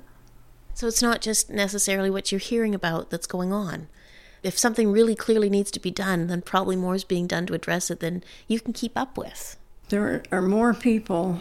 [0.75, 3.89] So it's not just necessarily what you're hearing about that's going on.
[4.43, 7.55] If something really clearly needs to be done, then probably more is being done to
[7.55, 9.57] address it than you can keep up with.
[9.89, 11.41] There are more people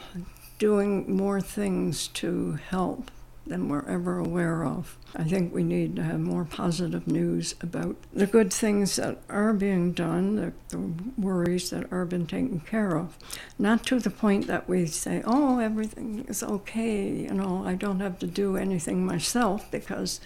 [0.57, 3.11] doing more things to help
[3.49, 4.97] than we're ever aware of.
[5.15, 9.53] I think we need to have more positive news about the good things that are
[9.53, 10.77] being done, the, the,
[11.17, 13.17] worries that are being taken care of.
[13.57, 17.99] Not to the point that we say, oh, everything is okay, you know, I don't
[17.99, 20.19] have to do anything myself because,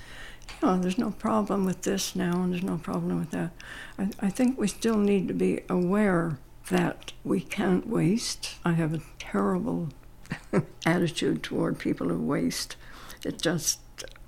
[0.61, 3.51] you know, there's no problem with this now and there's no problem with that.
[3.97, 6.37] I, I think we still need to be aware
[6.69, 8.55] that we can't waste.
[8.63, 9.89] I have a terrible
[10.85, 12.75] attitude toward people who waste.
[13.23, 13.79] It just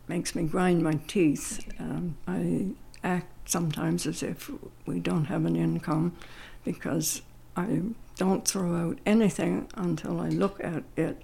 [0.07, 1.65] makes me grind my teeth.
[1.79, 2.67] Um, I
[3.03, 4.49] act sometimes as if
[4.85, 6.15] we don't have an income
[6.63, 7.21] because
[7.55, 7.81] I
[8.17, 11.21] don't throw out anything until I look at it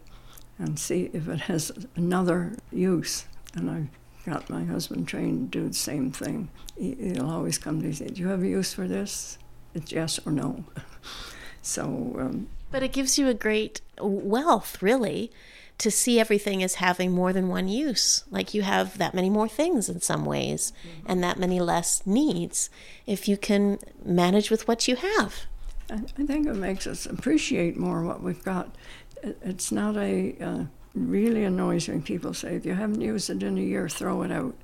[0.57, 3.25] and see if it has another use.
[3.53, 3.89] And I
[4.29, 6.49] got my husband trained to do the same thing.
[6.77, 9.37] He'll always come to me and say, Do you have a use for this?
[9.73, 10.65] It's yes or no.
[11.61, 11.83] so.
[12.19, 15.31] Um, but it gives you a great wealth, really,
[15.79, 18.23] to see everything as having more than one use.
[18.29, 21.11] Like you have that many more things in some ways mm-hmm.
[21.11, 22.69] and that many less needs
[23.07, 25.45] if you can manage with what you have.
[25.89, 28.75] I think it makes us appreciate more what we've got.
[29.23, 30.63] It's not a uh,
[30.93, 34.31] really annoys when people say, if you haven't used it in a year, throw it
[34.31, 34.55] out.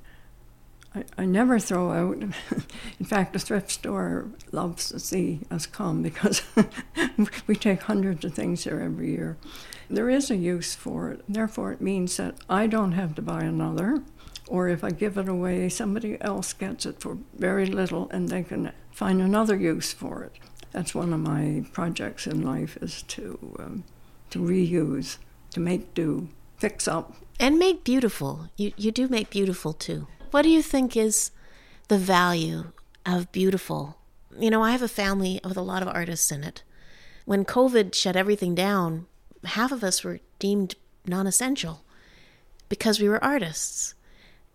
[0.96, 2.16] I, I never throw out.
[2.98, 6.42] in fact, the thrift store loves to see us come because
[7.46, 9.36] we take hundreds of things here every year.
[9.90, 11.22] There is a use for it.
[11.28, 14.02] Therefore, it means that I don't have to buy another,
[14.48, 18.42] or if I give it away, somebody else gets it for very little and they
[18.42, 20.32] can find another use for it.
[20.72, 23.84] That's one of my projects in life is to um,
[24.30, 25.18] to reuse,
[25.50, 26.28] to make do,
[26.58, 28.48] fix up, and make beautiful.
[28.56, 30.06] You you do make beautiful too.
[30.36, 31.30] What do you think is
[31.88, 32.66] the value
[33.06, 33.96] of beautiful?
[34.38, 36.62] You know, I have a family with a lot of artists in it.
[37.24, 39.06] When COVID shut everything down,
[39.44, 40.74] half of us were deemed
[41.06, 41.84] non essential
[42.68, 43.94] because we were artists.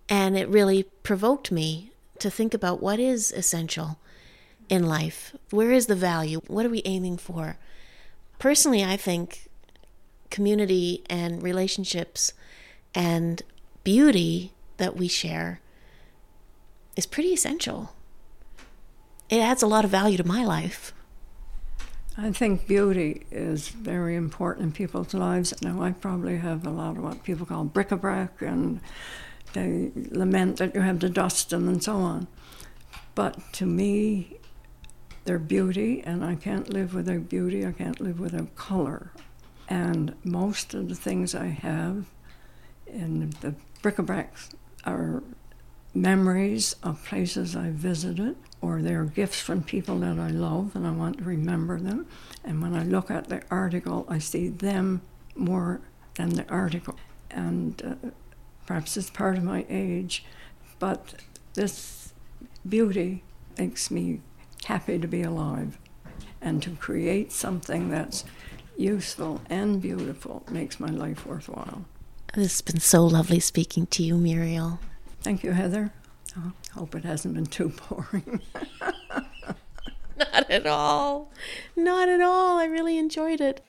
[0.08, 3.98] And it really provoked me to think about what is essential
[4.70, 5.36] in life.
[5.50, 6.41] Where is the value?
[6.46, 7.58] What are we aiming for?
[8.38, 9.50] Personally, I think
[10.30, 12.34] community and relationships
[12.94, 13.41] and
[13.84, 15.60] beauty that we share
[16.95, 17.93] is pretty essential.
[19.30, 20.93] It adds a lot of value to my life.
[22.17, 25.54] I think beauty is very important in people's lives.
[25.62, 28.82] Now, I probably have a lot of what people call bric-a-brac, and
[29.54, 32.27] they lament that you have to dust them and so on.
[33.15, 34.38] But to me,
[35.23, 37.65] they're beauty, and I can't live without beauty.
[37.65, 39.13] I can't live without color.
[39.69, 42.06] And most of the things I have
[42.86, 44.34] in the bric-a-brac
[44.86, 45.23] are
[45.93, 50.91] memories of places I visited, or they're gifts from people that I love and I
[50.91, 52.08] want to remember them.
[52.43, 55.01] And when I look at the article, I see them
[55.36, 55.82] more
[56.15, 56.95] than the article.
[57.30, 58.10] And uh,
[58.65, 60.23] perhaps it's part of my age,
[60.80, 61.15] but
[61.54, 62.13] this
[62.67, 63.23] beauty
[63.58, 64.21] makes me
[64.65, 65.77] happy to be alive.
[66.41, 68.23] And to create something that's
[68.77, 71.86] useful and beautiful makes my life worthwhile.
[72.34, 74.80] This has been so lovely speaking to you, Muriel.
[75.21, 75.91] Thank you, Heather.
[76.36, 78.41] I hope it hasn't been too boring.
[80.17, 81.31] Not at all.
[81.75, 82.57] Not at all.
[82.57, 83.62] I really enjoyed it.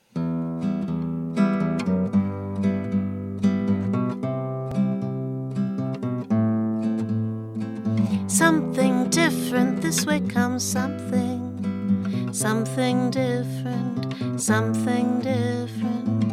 [8.29, 12.31] Something different, this way comes something.
[12.33, 16.32] Something different, something different.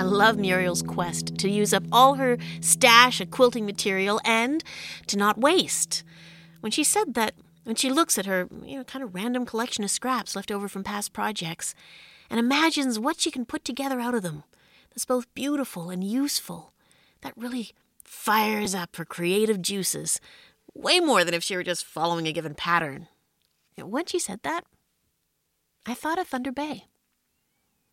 [0.00, 4.64] I love Muriel's quest to use up all her stash of quilting material and
[5.08, 6.04] to not waste.
[6.60, 7.34] When she said that,
[7.64, 10.68] when she looks at her, you know, kind of random collection of scraps left over
[10.68, 11.74] from past projects
[12.30, 14.44] and imagines what she can put together out of them
[14.88, 16.72] that's both beautiful and useful,
[17.20, 17.72] that really
[18.02, 20.18] fires up her creative juices,
[20.72, 23.06] way more than if she were just following a given pattern.
[23.76, 24.64] When she said that,
[25.84, 26.86] I thought of Thunder Bay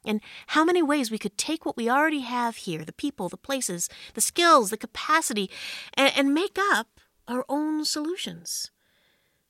[0.08, 3.38] and how many ways we could take what we already have here the people, the
[3.38, 5.50] places, the skills, the capacity
[5.94, 6.88] and, and make up
[7.28, 8.72] our own solutions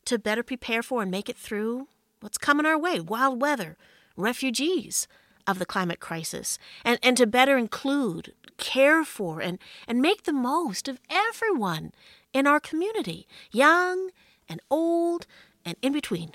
[0.05, 1.88] to better prepare for and make it through
[2.22, 3.78] what's coming our way wild weather,
[4.16, 5.08] refugees
[5.45, 10.34] of the climate crisis, and, and to better include, care for, and, and make the
[10.34, 11.91] most of everyone
[12.34, 14.10] in our community, young
[14.49, 15.26] and old,
[15.64, 16.32] and in between.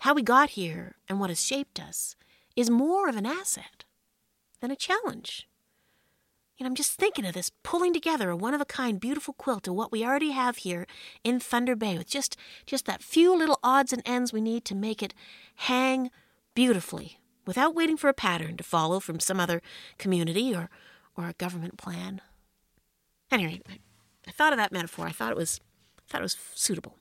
[0.00, 2.16] How we got here and what has shaped us
[2.56, 3.84] is more of an asset
[4.60, 5.46] than a challenge.
[6.56, 9.34] You know, I'm just thinking of this pulling together a one of a kind beautiful
[9.34, 10.86] quilt of what we already have here
[11.22, 14.74] in Thunder Bay with just just that few little odds and ends we need to
[14.74, 15.12] make it
[15.56, 16.10] hang
[16.54, 19.60] beautifully without waiting for a pattern to follow from some other
[19.98, 20.70] community or
[21.14, 22.22] or a government plan.
[23.30, 23.78] Anyway, I,
[24.26, 25.06] I thought of that metaphor.
[25.06, 25.60] I thought it was
[25.98, 26.96] I thought it was suitable.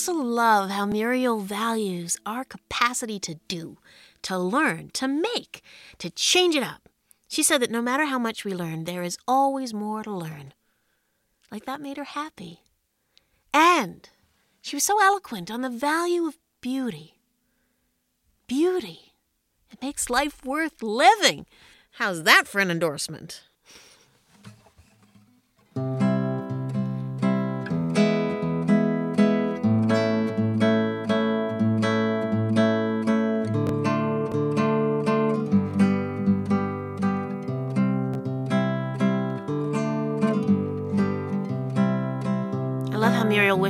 [0.00, 3.76] Also love how Muriel values our capacity to do,
[4.22, 5.60] to learn, to make,
[5.98, 6.88] to change it up.
[7.28, 10.54] She said that no matter how much we learn, there is always more to learn.
[11.50, 12.62] Like that made her happy.
[13.52, 14.08] And
[14.62, 17.18] she was so eloquent on the value of beauty.
[18.46, 19.12] Beauty.
[19.70, 21.44] It makes life worth living.
[21.98, 23.42] How's that for an endorsement?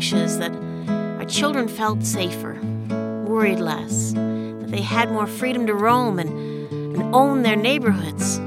[0.00, 0.52] Wishes that
[1.18, 2.58] our children felt safer,
[3.26, 6.30] worried less, that they had more freedom to roam and,
[6.72, 8.40] and own their neighborhoods,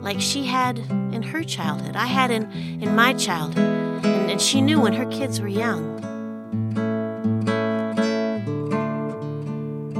[0.00, 1.94] like she had in her childhood.
[1.94, 2.50] I had in,
[2.80, 3.66] in my childhood,
[4.02, 5.82] and, and she knew when her kids were young.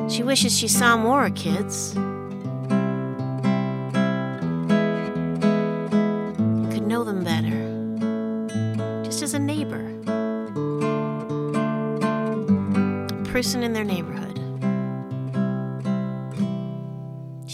[0.09, 1.95] She wishes she saw more kids.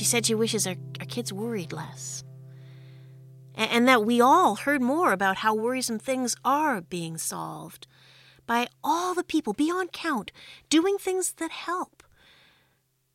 [0.08, 2.24] Said she wishes our, our kids worried less.
[3.54, 7.86] And, and that we all heard more about how worrisome things are being solved
[8.46, 10.32] by all the people beyond count
[10.70, 12.02] doing things that help.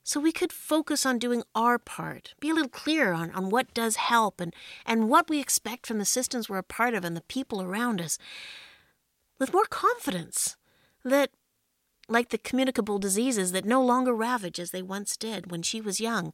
[0.03, 3.73] So we could focus on doing our part, be a little clearer on, on what
[3.73, 4.53] does help and,
[4.85, 8.01] and what we expect from the systems we're a part of and the people around
[8.01, 8.17] us,
[9.39, 10.57] with more confidence
[11.05, 11.31] that
[12.09, 16.01] like the communicable diseases that no longer ravage as they once did when she was
[16.01, 16.33] young,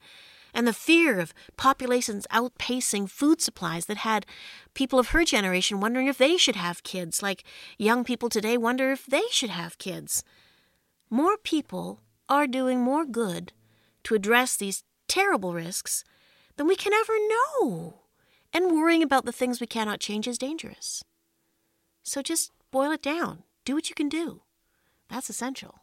[0.53, 4.25] and the fear of populations outpacing food supplies that had
[4.73, 7.43] people of her generation wondering if they should have kids, like
[7.77, 10.23] young people today wonder if they should have kids.
[11.09, 13.53] More people are doing more good
[14.03, 16.03] to address these terrible risks
[16.57, 18.01] than we can ever know,
[18.53, 21.03] and worrying about the things we cannot change is dangerous.
[22.03, 24.41] So just boil it down, do what you can do.
[25.09, 25.79] That's essential.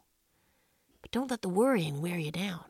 [1.01, 2.65] But don't let the worrying wear you down.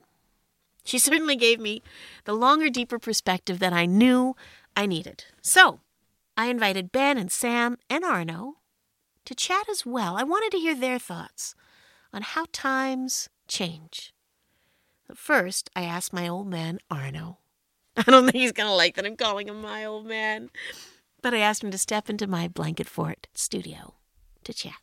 [0.88, 1.84] She certainly gave me
[2.24, 4.38] the longer, deeper perspective that I knew
[4.74, 5.26] I needed.
[5.42, 5.82] So
[6.38, 8.60] I invited Ben and Sam and Arno
[9.26, 10.16] to chat as well.
[10.16, 11.56] I wanted to hear their thoughts
[12.14, 14.14] on how times change.
[15.10, 17.40] But first, I asked my old man, Arno.
[17.98, 20.50] I don't think he's going to like that I'm calling him my old man.
[21.22, 23.96] But I asked him to step into my blanket fort studio
[24.46, 24.76] to chat.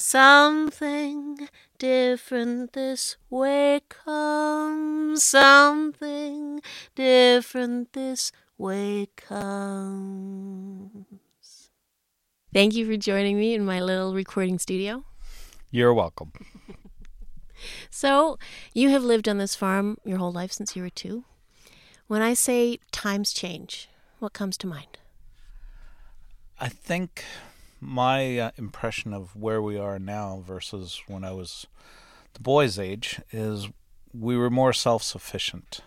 [0.00, 1.46] Something
[1.78, 5.22] different this way comes.
[5.22, 6.62] Something
[6.94, 11.04] different this way comes.
[12.54, 15.04] Thank you for joining me in my little recording studio.
[15.70, 16.32] You're welcome.
[17.90, 18.38] So,
[18.72, 21.24] you have lived on this farm your whole life since you were two.
[22.06, 24.96] When I say times change, what comes to mind?
[26.58, 27.22] I think
[27.80, 31.66] my uh, impression of where we are now versus when I was
[32.34, 33.68] the boy's age is
[34.12, 35.80] we were more self sufficient.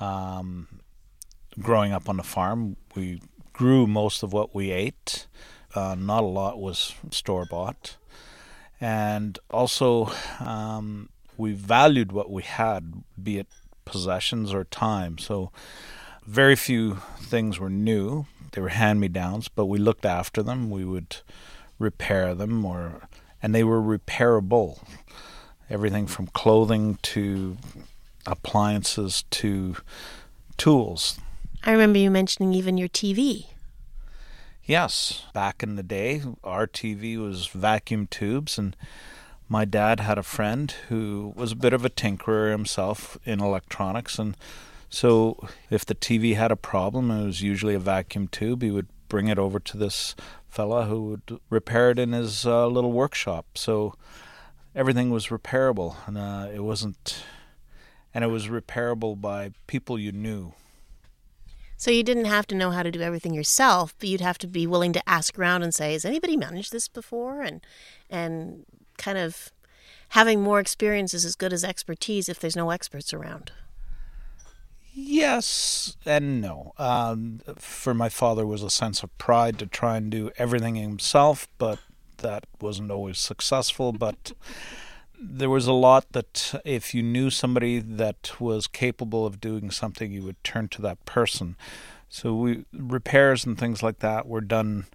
[0.00, 0.80] Um,
[1.60, 3.20] growing up on the farm, we
[3.52, 5.26] grew most of what we ate.
[5.74, 7.96] Uh, not a lot was store bought.
[8.80, 13.48] And also, um, we valued what we had, be it
[13.84, 15.18] possessions or time.
[15.18, 15.50] So,
[16.24, 18.26] very few things were new.
[18.52, 20.70] They were hand me downs, but we looked after them.
[20.70, 21.16] We would
[21.78, 23.08] repair them, or
[23.42, 24.82] and they were repairable.
[25.70, 27.58] Everything from clothing to
[28.26, 29.76] appliances to
[30.56, 31.18] tools.
[31.64, 33.46] I remember you mentioning even your TV.
[34.64, 38.76] Yes, back in the day, our TV was vacuum tubes, and
[39.48, 44.18] my dad had a friend who was a bit of a tinkerer himself in electronics,
[44.18, 44.36] and
[44.90, 45.38] so
[45.70, 48.62] if the TV had a problem, it was usually a vacuum tube.
[48.62, 50.14] He would bring it over to this
[50.48, 53.46] fella who would repair it in his uh, little workshop.
[53.54, 53.94] So
[54.74, 57.24] everything was repairable, and uh, it wasn't,
[58.14, 60.52] and it was repairable by people you knew.
[61.76, 64.48] So you didn't have to know how to do everything yourself, but you'd have to
[64.48, 67.60] be willing to ask around and say, "Has anybody managed this before?" and
[68.10, 68.64] and
[68.96, 69.52] kind of
[70.10, 73.52] having more experience is as good as expertise if there's no experts around.
[74.92, 76.72] Yes and no.
[76.78, 81.48] Um, for my father was a sense of pride to try and do everything himself,
[81.58, 81.78] but
[82.18, 83.92] that wasn't always successful.
[83.92, 84.32] But
[85.20, 90.12] there was a lot that if you knew somebody that was capable of doing something,
[90.12, 91.56] you would turn to that person.
[92.08, 94.86] So we repairs and things like that were done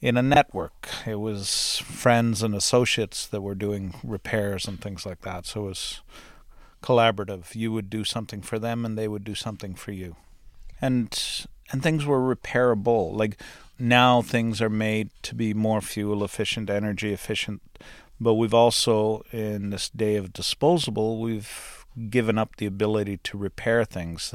[0.00, 0.88] in a network.
[1.06, 5.46] It was friends and associates that were doing repairs and things like that.
[5.46, 6.00] So it was
[6.82, 7.54] collaborative.
[7.54, 10.16] You would do something for them and they would do something for you.
[10.80, 13.14] And and things were repairable.
[13.14, 13.40] Like
[13.78, 17.62] now things are made to be more fuel efficient, energy efficient,
[18.20, 23.84] but we've also in this day of disposable, we've given up the ability to repair
[23.84, 24.34] things.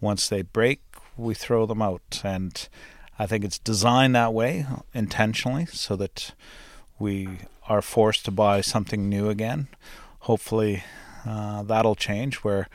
[0.00, 0.80] Once they break,
[1.16, 2.68] we throw them out and
[3.18, 6.32] I think it's designed that way intentionally so that
[6.98, 7.28] we
[7.68, 9.68] are forced to buy something new again.
[10.20, 10.84] Hopefully,
[11.26, 12.68] uh, that'll change where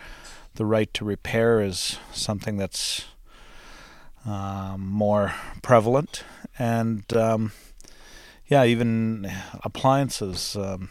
[0.56, 3.06] the right to repair is something that's
[4.26, 6.24] um, more prevalent.
[6.60, 7.52] And um,
[8.48, 9.32] yeah, even
[9.64, 10.56] appliances.
[10.56, 10.90] Um,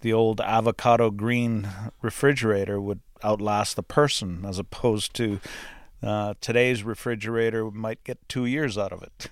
[0.00, 1.68] the old avocado green
[2.02, 5.40] refrigerator would outlast the person as opposed to
[6.02, 9.28] uh, today's refrigerator might get two years out of it.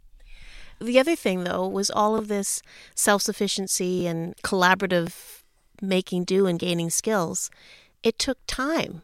[0.80, 2.62] the other thing, though, was all of this
[2.94, 5.41] self sufficiency and collaborative
[5.82, 7.50] making do and gaining skills.
[8.02, 9.02] It took time.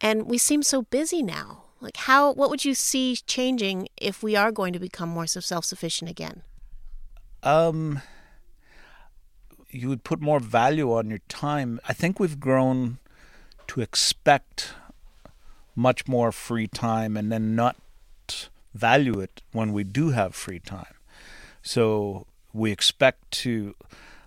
[0.00, 1.64] And we seem so busy now.
[1.80, 5.64] Like, how, what would you see changing if we are going to become more self
[5.64, 6.42] sufficient again?
[7.42, 8.00] Um,
[9.68, 11.80] you would put more value on your time.
[11.88, 12.98] I think we've grown
[13.66, 14.72] to expect
[15.76, 17.76] much more free time and then not
[18.72, 20.94] value it when we do have free time.
[21.62, 23.74] So we expect to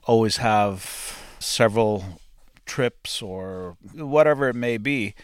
[0.04, 2.20] always have several
[2.66, 5.16] trips or whatever it may be.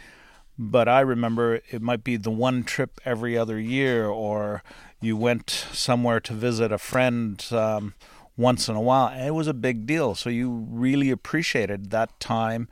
[0.57, 4.63] But I remember it might be the one trip every other year, or
[5.01, 7.95] you went somewhere to visit a friend um,
[8.37, 9.07] once in a while.
[9.07, 10.15] And it was a big deal.
[10.15, 12.67] So you really appreciated that time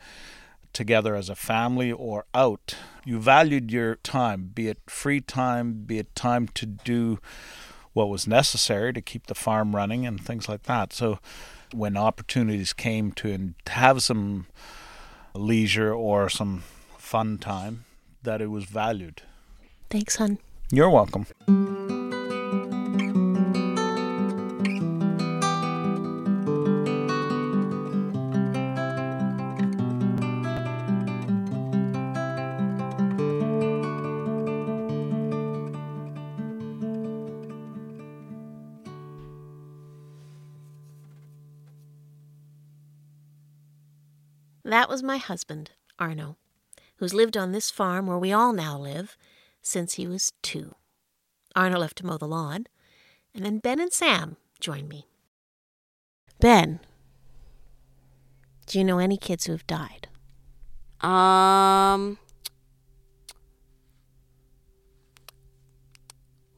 [0.73, 5.99] together as a family or out, you valued your time, be it free time, be
[5.99, 7.19] it time to do
[7.93, 10.93] what was necessary to keep the farm running and things like that.
[10.93, 11.19] So
[11.73, 14.47] when opportunities came to have some
[15.33, 16.63] leisure or some
[16.97, 17.85] fun time,
[18.23, 19.21] that it was valued.
[19.89, 20.37] Thanks, hon.
[20.71, 21.25] You're welcome.
[44.81, 45.69] That was my husband,
[45.99, 46.37] Arno,
[46.95, 49.15] who's lived on this farm where we all now live
[49.61, 50.73] since he was two.
[51.55, 52.65] Arno left to mow the lawn,
[53.35, 55.05] and then Ben and Sam joined me.
[56.39, 56.79] Ben,
[58.65, 60.07] do you know any kids who have died?
[60.99, 62.17] Um.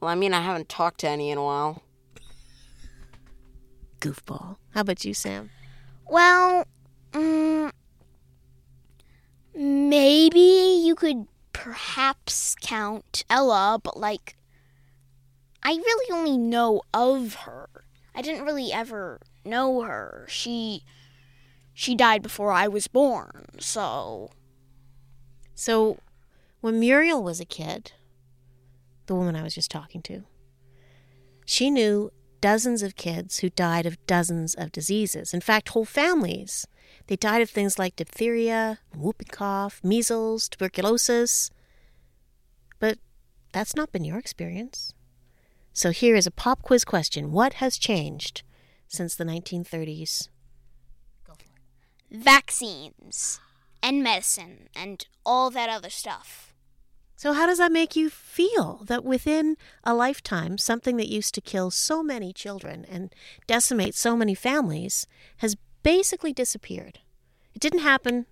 [0.00, 1.82] Well, I mean, I haven't talked to any in a while.
[4.00, 4.56] Goofball.
[4.70, 5.50] How about you, Sam?
[6.08, 6.66] Well,
[7.12, 7.70] um,
[9.54, 11.26] maybe you could
[11.64, 14.36] perhaps count Ella, but like,
[15.62, 17.70] I really only know of her.
[18.14, 20.26] I didn't really ever know her.
[20.28, 20.84] She
[21.72, 24.30] she died before I was born, so
[25.54, 26.00] So,
[26.60, 27.92] when Muriel was a kid,
[29.06, 30.24] the woman I was just talking to,
[31.46, 32.12] she knew
[32.42, 35.32] dozens of kids who died of dozens of diseases.
[35.32, 36.66] In fact, whole families
[37.06, 41.50] they died of things like diphtheria, whooping cough, measles, tuberculosis.
[42.78, 42.98] But
[43.52, 44.94] that's not been your experience.
[45.72, 48.42] So here is a pop quiz question What has changed
[48.88, 50.28] since the 1930s?
[51.26, 52.22] Go for it.
[52.22, 53.40] vaccines
[53.82, 56.54] and medicine and all that other stuff.
[57.16, 61.40] So, how does that make you feel that within a lifetime, something that used to
[61.40, 63.14] kill so many children and
[63.46, 65.06] decimate so many families
[65.38, 66.98] has basically disappeared.
[67.54, 68.26] It didn't happen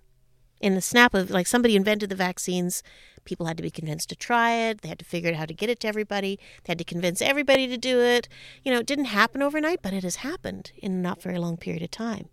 [0.59, 2.83] in the snap of like somebody invented the vaccines.
[3.23, 4.81] People had to be convinced to try it.
[4.81, 6.39] They had to figure out how to get it to everybody.
[6.63, 8.27] They had to convince everybody to do it.
[8.63, 11.55] You know, it didn't happen overnight, but it has happened in a not very long
[11.55, 12.27] period of time.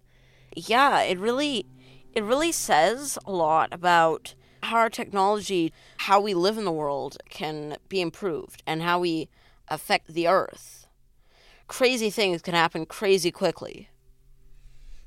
[0.56, 1.66] Yeah, it really,
[2.12, 7.18] it really says a lot about how our technology, how we live in the world
[7.28, 9.28] can be improved and how we
[9.68, 10.86] affect the earth.
[11.68, 13.89] Crazy things can happen crazy quickly.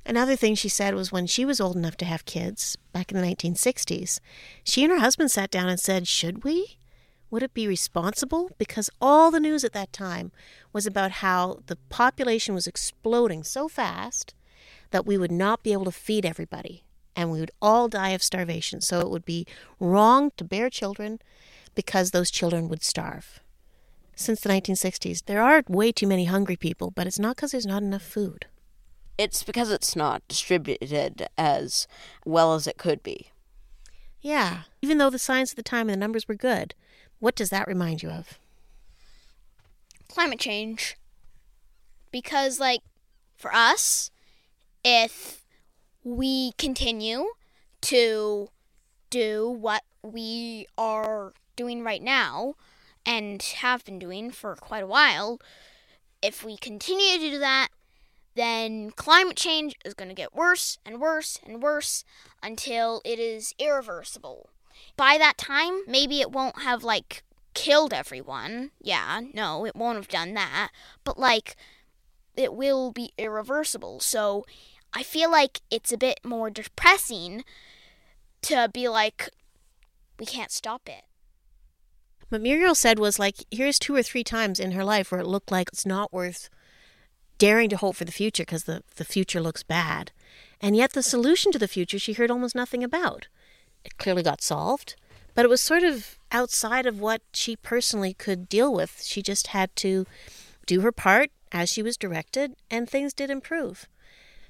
[0.05, 3.19] Another thing she said was when she was old enough to have kids, back in
[3.19, 4.19] the 1960s,
[4.63, 6.77] she and her husband sat down and said, Should we?
[7.31, 8.51] Would it be responsible?
[8.57, 10.31] Because all the news at that time
[10.71, 14.35] was about how the population was exploding so fast
[14.91, 16.83] that we would not be able to feed everybody
[17.15, 18.81] and we would all die of starvation.
[18.81, 19.47] So it would be
[19.79, 21.19] wrong to bear children
[21.75, 23.39] because those children would starve.
[24.15, 27.65] Since the 1960s, there are way too many hungry people, but it's not because there's
[27.65, 28.45] not enough food.
[29.17, 31.87] It's because it's not distributed as
[32.25, 33.29] well as it could be.
[34.21, 36.73] Yeah, even though the science at the time and the numbers were good,
[37.19, 38.39] what does that remind you of?
[40.07, 40.97] Climate change.
[42.11, 42.81] Because, like,
[43.35, 44.11] for us,
[44.83, 45.43] if
[46.03, 47.25] we continue
[47.81, 48.49] to
[49.09, 52.55] do what we are doing right now
[53.05, 55.39] and have been doing for quite a while,
[56.21, 57.69] if we continue to do that,
[58.35, 62.03] then climate change is going to get worse and worse and worse
[62.41, 64.49] until it is irreversible.
[64.97, 67.23] By that time, maybe it won't have like
[67.53, 68.71] killed everyone.
[68.81, 70.71] Yeah, no, it won't have done that.
[71.03, 71.55] But like,
[72.35, 73.99] it will be irreversible.
[73.99, 74.45] So
[74.93, 77.43] I feel like it's a bit more depressing
[78.43, 79.29] to be like,
[80.19, 81.03] we can't stop it.
[82.29, 85.27] What Muriel said was like, here's two or three times in her life where it
[85.27, 86.49] looked like it's not worth
[87.43, 90.13] daring to hope for the future because the, the future looks bad.
[90.61, 93.27] And yet, the solution to the future she heard almost nothing about.
[93.83, 94.95] It clearly got solved,
[95.35, 99.03] but it was sort of outside of what she personally could deal with.
[99.03, 100.05] She just had to
[100.65, 103.89] do her part as she was directed, and things did improve.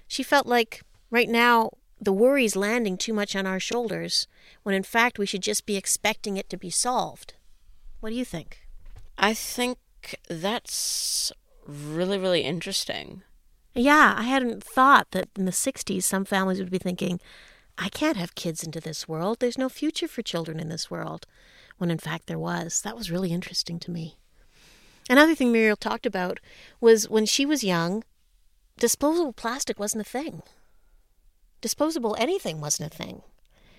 [0.07, 4.27] She felt like right now the worry's landing too much on our shoulders,
[4.61, 7.33] when in fact we should just be expecting it to be solved.
[8.01, 8.67] What do you think?
[9.17, 9.79] I think
[10.29, 11.31] that's
[11.66, 13.24] really, really interesting.
[13.74, 17.20] Yeah, I hadn't thought that in the 60s some families would be thinking,
[17.78, 19.39] I can't have kids into this world.
[19.39, 21.26] There's no future for children in this world.
[21.78, 22.82] When in fact there was.
[22.82, 24.18] That was really interesting to me.
[25.09, 26.39] Another thing Muriel talked about
[26.80, 28.03] was when she was young,
[28.78, 30.43] disposable plastic wasn't a thing.
[31.61, 33.22] Disposable anything wasn't a thing.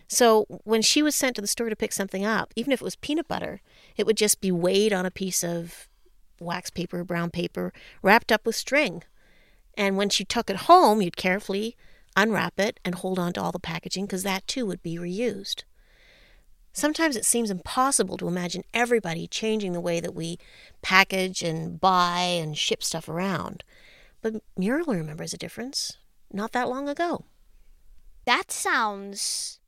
[0.09, 2.85] So when she was sent to the store to pick something up, even if it
[2.85, 3.61] was peanut butter,
[3.97, 5.89] it would just be weighed on a piece of
[6.41, 7.73] wax paper, brown paper,
[8.03, 9.03] wrapped up with string.
[9.77, 11.77] And when she took it home, you'd carefully
[12.17, 15.65] unwrap it and hold on to all the packaging because that too would be reused.
[16.73, 20.39] Sometimes it seems impossible to imagine everybody changing the way that we
[20.83, 23.63] package and buy and ship stuff around.
[24.23, 25.99] But Muriel remembers a difference
[26.33, 27.25] not that long ago.
[28.25, 29.61] That sounds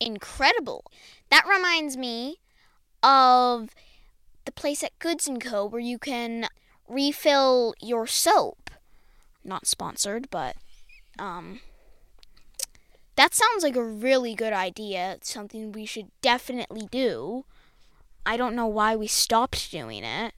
[0.00, 0.84] incredible.
[1.30, 2.40] That reminds me
[3.02, 3.70] of
[4.48, 5.66] the place at Goods & Co.
[5.66, 6.48] where you can
[6.88, 8.70] refill your soap.
[9.44, 10.56] Not sponsored, but
[11.18, 11.60] um,
[13.16, 15.12] that sounds like a really good idea.
[15.12, 17.44] It's something we should definitely do.
[18.24, 20.32] I don't know why we stopped doing it.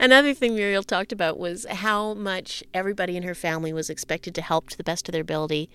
[0.00, 4.42] Another thing Muriel talked about was how much everybody in her family was expected to
[4.42, 5.70] help to the best of their ability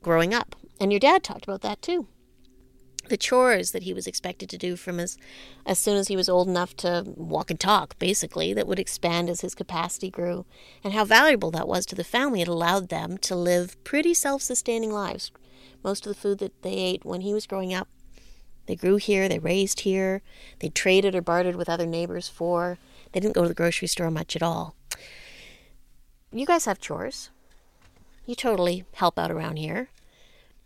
[0.00, 0.54] growing up.
[0.80, 2.06] And your dad talked about that too
[3.10, 5.18] the chores that he was expected to do from as
[5.66, 9.28] as soon as he was old enough to walk and talk basically that would expand
[9.28, 10.46] as his capacity grew
[10.82, 12.40] and how valuable that was to the family.
[12.40, 15.32] It allowed them to live pretty self-sustaining lives.
[15.82, 17.88] Most of the food that they ate when he was growing up
[18.66, 20.22] they grew here they raised here
[20.60, 22.78] they traded or bartered with other neighbors for.
[23.12, 24.76] They didn't go to the grocery store much at all.
[26.32, 27.30] You guys have chores.
[28.24, 29.88] You totally help out around here.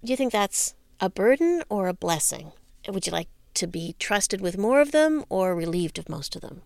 [0.05, 2.53] Do you think that's a burden or a blessing?
[2.89, 6.43] Would you like to be trusted with more of them or relieved of most of
[6.43, 6.63] them?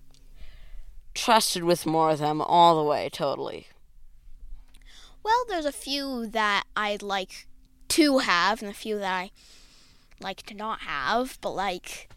[1.15, 3.69] Trusted with more of them all the way, totally.
[5.23, 7.47] Well, there's a few that I'd like
[7.89, 9.31] to have and a few that I
[10.21, 12.09] like to not have, but like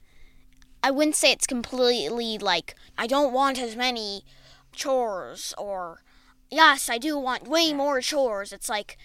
[0.84, 4.24] I wouldn't say it's completely like I don't want as many
[4.72, 6.03] chores or
[6.49, 8.51] yes, I do want way more chores.
[8.51, 8.97] It's like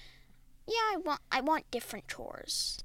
[0.66, 2.78] yeah, I want I want different chores.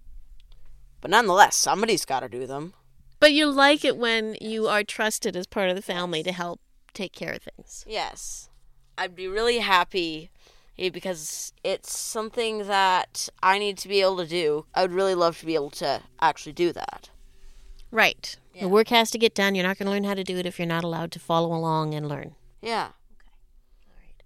[1.02, 2.74] But nonetheless, somebody's got to do them.
[3.20, 6.60] But you like it when you are trusted as part of the family to help
[6.94, 7.86] take care of things.
[7.88, 8.50] Yes.
[8.98, 10.30] I'd be really happy
[10.78, 14.66] eh, because it's something that I need to be able to do.
[14.74, 17.10] I would really love to be able to actually do that.
[17.92, 18.38] Right.
[18.54, 18.64] Yeah.
[18.64, 19.56] The work has to get done.
[19.56, 21.54] You're not going to learn how to do it if you're not allowed to follow
[21.54, 22.36] along and learn.
[22.62, 22.90] Yeah.
[23.12, 23.32] Okay.
[23.88, 24.24] All right.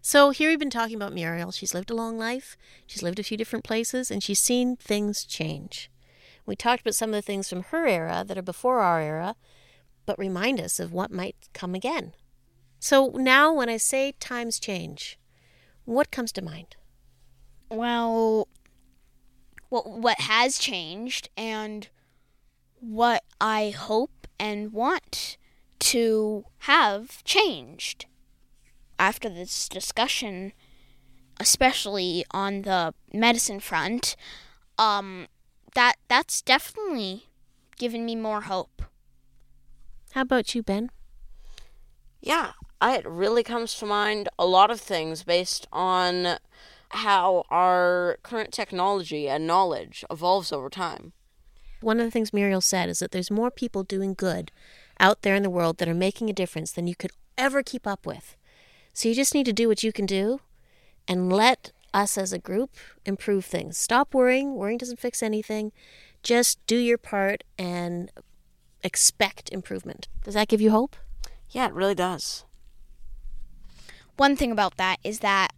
[0.00, 1.52] So here we've been talking about Muriel.
[1.52, 2.56] She's lived a long life.
[2.86, 5.90] She's lived a few different places and she's seen things change.
[6.48, 9.36] We talked about some of the things from her era that are before our era,
[10.06, 12.14] but remind us of what might come again.
[12.80, 15.18] So now, when I say times change,
[15.84, 16.76] what comes to mind?
[17.70, 18.48] Well,
[19.68, 21.90] what what has changed and
[22.80, 25.36] what I hope and want
[25.80, 28.06] to have changed
[28.98, 30.54] after this discussion,
[31.38, 34.16] especially on the medicine front,
[34.78, 35.26] um,
[35.78, 37.28] that that's definitely
[37.76, 38.82] given me more hope.
[40.10, 40.90] How about you, Ben?
[42.20, 46.38] Yeah, I, it really comes to mind a lot of things based on
[46.88, 51.12] how our current technology and knowledge evolves over time.
[51.80, 54.50] One of the things Muriel said is that there's more people doing good
[54.98, 57.86] out there in the world that are making a difference than you could ever keep
[57.86, 58.36] up with.
[58.94, 60.40] So you just need to do what you can do
[61.06, 63.78] and let us as a group improve things.
[63.78, 64.54] Stop worrying.
[64.54, 65.72] Worrying doesn't fix anything.
[66.22, 68.10] Just do your part and
[68.82, 70.08] expect improvement.
[70.24, 70.96] Does that give you hope?
[71.50, 72.44] Yeah, it really does.
[74.16, 75.52] One thing about that is that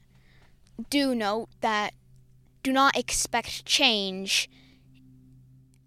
[0.89, 1.95] do note that
[2.63, 4.49] do not expect change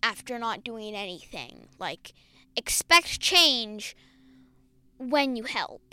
[0.01, 1.67] after not doing anything.
[1.79, 2.13] Like,
[2.55, 3.95] expect change
[4.97, 5.92] when you help.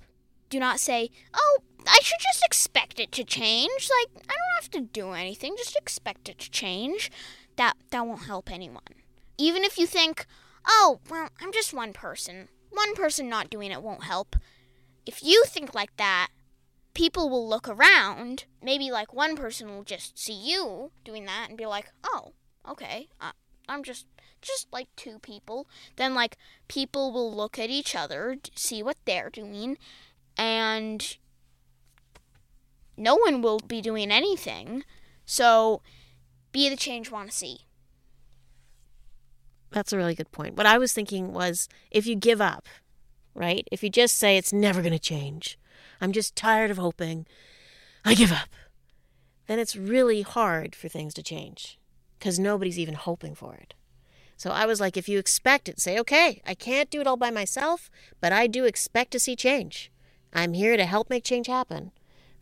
[0.51, 3.91] Do not say, oh, I should just expect it to change.
[4.01, 7.11] Like, I don't have to do anything, just expect it to change.
[7.57, 8.83] That, that won't help anyone.
[9.39, 10.27] Even if you think,
[10.67, 12.49] oh, well, I'm just one person.
[12.71, 14.37] One person not doing it won't help.
[15.07, 16.29] If you think like that,
[16.95, 18.45] people will look around.
[18.63, 22.33] Maybe like one person will just see you doing that and be like, "Oh,
[22.69, 23.09] okay.
[23.21, 23.33] Uh,
[23.69, 24.07] I'm just
[24.43, 26.37] just like two people." Then like
[26.69, 29.79] people will look at each other, see what they're doing,
[30.41, 31.19] and
[32.97, 34.85] no one will be doing anything.
[35.27, 35.83] So
[36.51, 37.67] be the change you want to see.
[39.71, 40.57] That's a really good point.
[40.57, 42.67] What I was thinking was if you give up,
[43.35, 43.69] right?
[43.71, 45.59] If you just say it's never going to change,
[46.01, 47.27] I'm just tired of hoping,
[48.03, 48.49] I give up,
[49.47, 51.79] then it's really hard for things to change
[52.19, 53.75] because nobody's even hoping for it.
[54.39, 57.19] So I was like, if you expect it, say, okay, I can't do it all
[57.19, 57.91] by myself,
[58.23, 59.93] but I do expect to see change.
[60.33, 61.93] I'm here to help make change happen.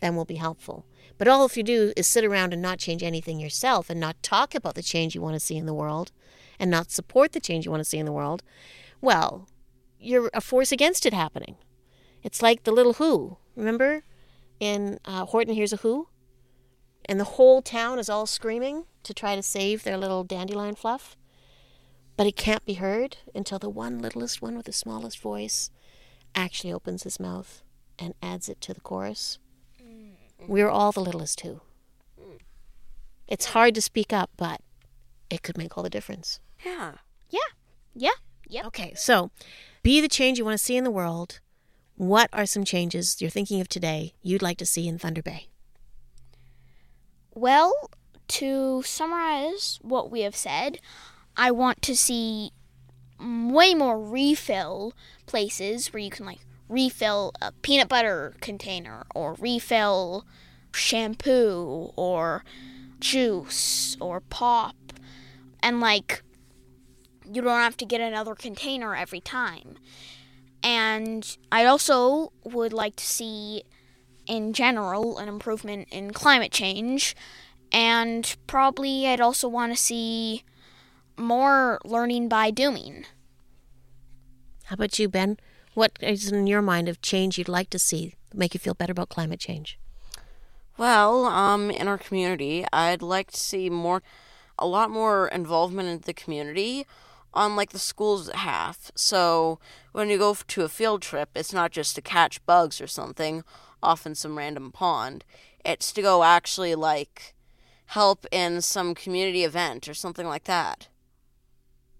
[0.01, 0.86] Then we'll be helpful.
[1.16, 4.22] But all if you do is sit around and not change anything yourself and not
[4.22, 6.12] talk about the change you want to see in the world
[6.59, 8.43] and not support the change you want to see in the world,
[9.01, 9.49] well,
[9.99, 11.57] you're a force against it happening.
[12.22, 13.39] It's like the little Who.
[13.57, 14.03] Remember
[14.61, 16.09] in uh, Horton Hears a Who?
[17.05, 21.16] And the whole town is all screaming to try to save their little dandelion fluff.
[22.16, 25.70] But it can't be heard until the one littlest one with the smallest voice
[26.34, 27.62] actually opens his mouth
[27.99, 29.38] and adds it to the chorus.
[29.82, 30.12] Mm.
[30.46, 31.61] We're all the littlest too.
[32.20, 32.38] Mm.
[33.26, 34.61] It's hard to speak up, but
[35.30, 36.40] it could make all the difference.
[36.64, 36.94] Yeah.
[37.30, 37.40] Yeah.
[37.94, 38.11] Yeah.
[38.49, 38.64] Yep.
[38.66, 39.30] Okay, so
[39.82, 41.40] be the change you want to see in the world.
[41.96, 45.49] What are some changes you're thinking of today you'd like to see in Thunder Bay?
[47.34, 47.90] Well,
[48.28, 50.78] to summarize what we have said,
[51.36, 52.53] I want to see
[53.20, 54.94] way more refill
[55.26, 60.27] places where you can like refill a peanut butter container or refill
[60.73, 62.45] shampoo or
[63.01, 64.77] juice or pop
[65.62, 66.23] and like
[67.31, 69.77] you don't have to get another container every time.
[70.62, 73.64] And I also would like to see
[74.27, 77.14] in general an improvement in climate change
[77.71, 80.45] and probably I'd also want to see
[81.16, 83.05] more learning by doing.
[84.64, 85.39] How about you, Ben?
[85.79, 88.91] What is in your mind of change you'd like to see make you feel better
[88.91, 89.79] about climate change?
[90.76, 94.03] Well, um, in our community, I'd like to see more,
[94.59, 96.85] a lot more involvement in the community
[97.33, 98.91] on like the school's half.
[98.97, 99.61] So
[99.93, 103.45] when you go to a field trip, it's not just to catch bugs or something
[103.81, 105.24] off in some random pond.
[105.64, 107.37] It's to go actually like
[107.87, 110.89] help in some community event or something like that.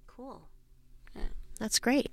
[0.09, 0.49] Cool.
[1.61, 2.11] That's great.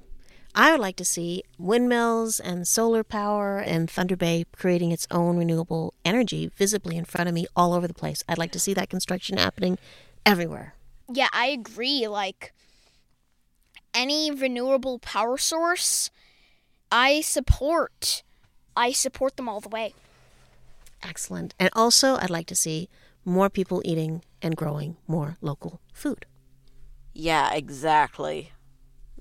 [0.57, 5.35] I would like to see windmills and solar power and Thunder Bay creating its own
[5.35, 8.23] renewable energy visibly in front of me all over the place.
[8.29, 9.77] I'd like to see that construction happening
[10.25, 10.75] everywhere.
[11.11, 12.07] Yeah, I agree.
[12.07, 12.53] Like
[13.93, 16.09] any renewable power source,
[16.89, 18.23] I support.
[18.77, 19.93] I support them all the way.
[21.03, 21.53] Excellent.
[21.59, 22.87] And also, I'd like to see
[23.25, 26.25] more people eating and growing more local food.
[27.13, 28.51] Yeah, exactly.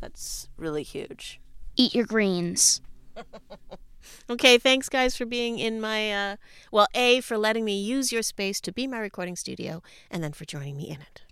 [0.05, 1.41] That's really huge.
[1.77, 2.83] Eat your greens.
[4.29, 6.37] Okay, thanks guys for being in my uh
[6.71, 10.35] well, A for letting me use your space to be my recording studio and then
[10.35, 11.23] for joining me in it.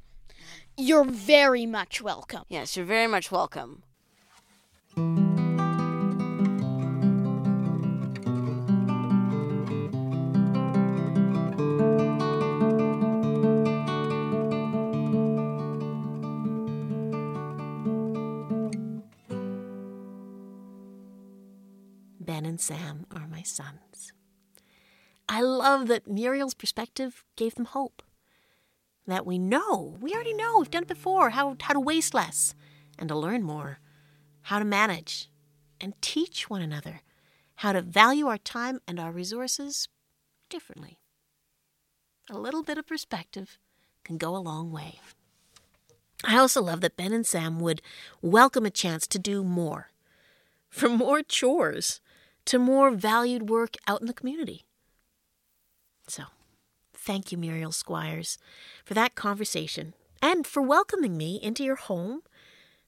[0.78, 2.44] You're very much welcome.
[2.48, 3.82] Yes, you're very much welcome.
[22.52, 24.12] And Sam are my sons.
[25.26, 28.02] I love that Muriel's perspective gave them hope.
[29.06, 32.54] That we know, we already know, we've done it before, how, how to waste less
[32.98, 33.78] and to learn more,
[34.42, 35.30] how to manage
[35.80, 37.00] and teach one another,
[37.56, 39.88] how to value our time and our resources
[40.50, 40.98] differently.
[42.28, 43.58] A little bit of perspective
[44.04, 45.00] can go a long way.
[46.22, 47.80] I also love that Ben and Sam would
[48.20, 49.88] welcome a chance to do more.
[50.68, 52.01] For more chores
[52.46, 54.64] to more valued work out in the community.
[56.08, 56.24] So,
[56.94, 58.38] thank you, Muriel Squires,
[58.84, 62.22] for that conversation and for welcoming me into your home.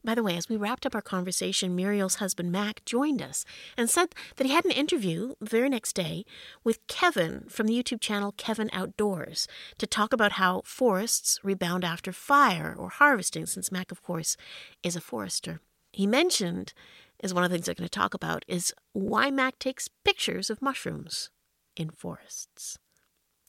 [0.04, 3.88] By the way, as we wrapped up our conversation, Muriel's husband Mac joined us and
[3.88, 6.26] said that he had an interview the very next day
[6.62, 9.48] with Kevin from the YouTube channel Kevin Outdoors
[9.78, 14.36] to talk about how forests rebound after fire or harvesting, since Mac, of course,
[14.82, 15.60] is a forester.
[15.90, 16.74] He mentioned
[17.22, 20.50] is one of the things they're going to talk about is why Mac takes pictures
[20.50, 21.30] of mushrooms
[21.76, 22.78] in forests.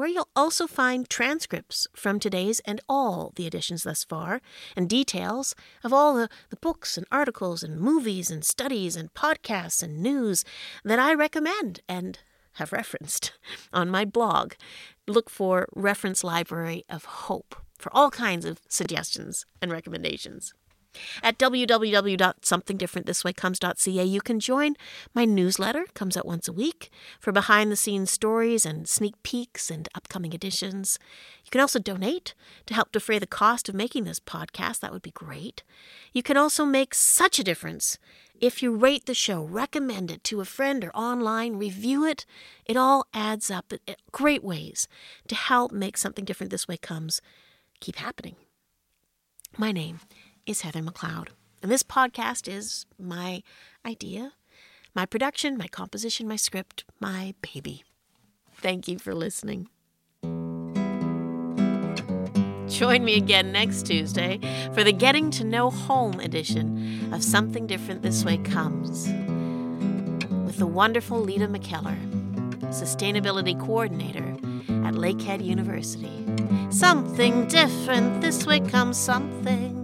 [0.00, 4.40] where you'll also find transcripts from today's and all the editions thus far,
[4.74, 9.82] and details of all the, the books and articles and movies and studies and podcasts
[9.82, 10.42] and news
[10.86, 12.18] that I recommend and
[12.54, 13.32] have referenced
[13.74, 14.54] on my blog.
[15.06, 20.54] Look for Reference Library of Hope for all kinds of suggestions and recommendations.
[21.22, 24.74] At www.somethingdifferentthiswaycomes.ca, you can join
[25.14, 29.70] my newsletter, comes out once a week, for behind the scenes stories and sneak peeks
[29.70, 30.98] and upcoming editions.
[31.44, 32.34] You can also donate
[32.66, 34.80] to help defray the cost of making this podcast.
[34.80, 35.62] That would be great.
[36.12, 37.98] You can also make such a difference
[38.40, 42.24] if you rate the show, recommend it to a friend or online, review it.
[42.64, 43.72] It all adds up.
[44.12, 44.88] Great ways
[45.28, 47.20] to help make something different this way comes
[47.80, 48.36] keep happening.
[49.58, 50.00] My name
[50.46, 51.28] is Heather McLeod.
[51.62, 53.42] And this podcast is my
[53.84, 54.32] idea,
[54.94, 57.84] my production, my composition, my script, my baby.
[58.52, 59.68] Thank you for listening.
[62.68, 64.40] Join me again next Tuesday
[64.72, 69.08] for the Getting to Know Home edition of Something Different This Way Comes
[70.46, 71.98] with the wonderful Lita McKellar,
[72.70, 74.36] Sustainability Coordinator
[74.86, 76.24] at Lakehead University.
[76.70, 79.79] Something different this way comes something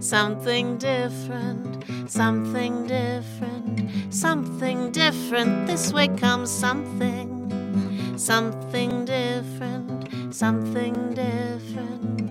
[0.00, 5.66] something different, something different, something different.
[5.66, 12.27] This way comes something, something different, something different.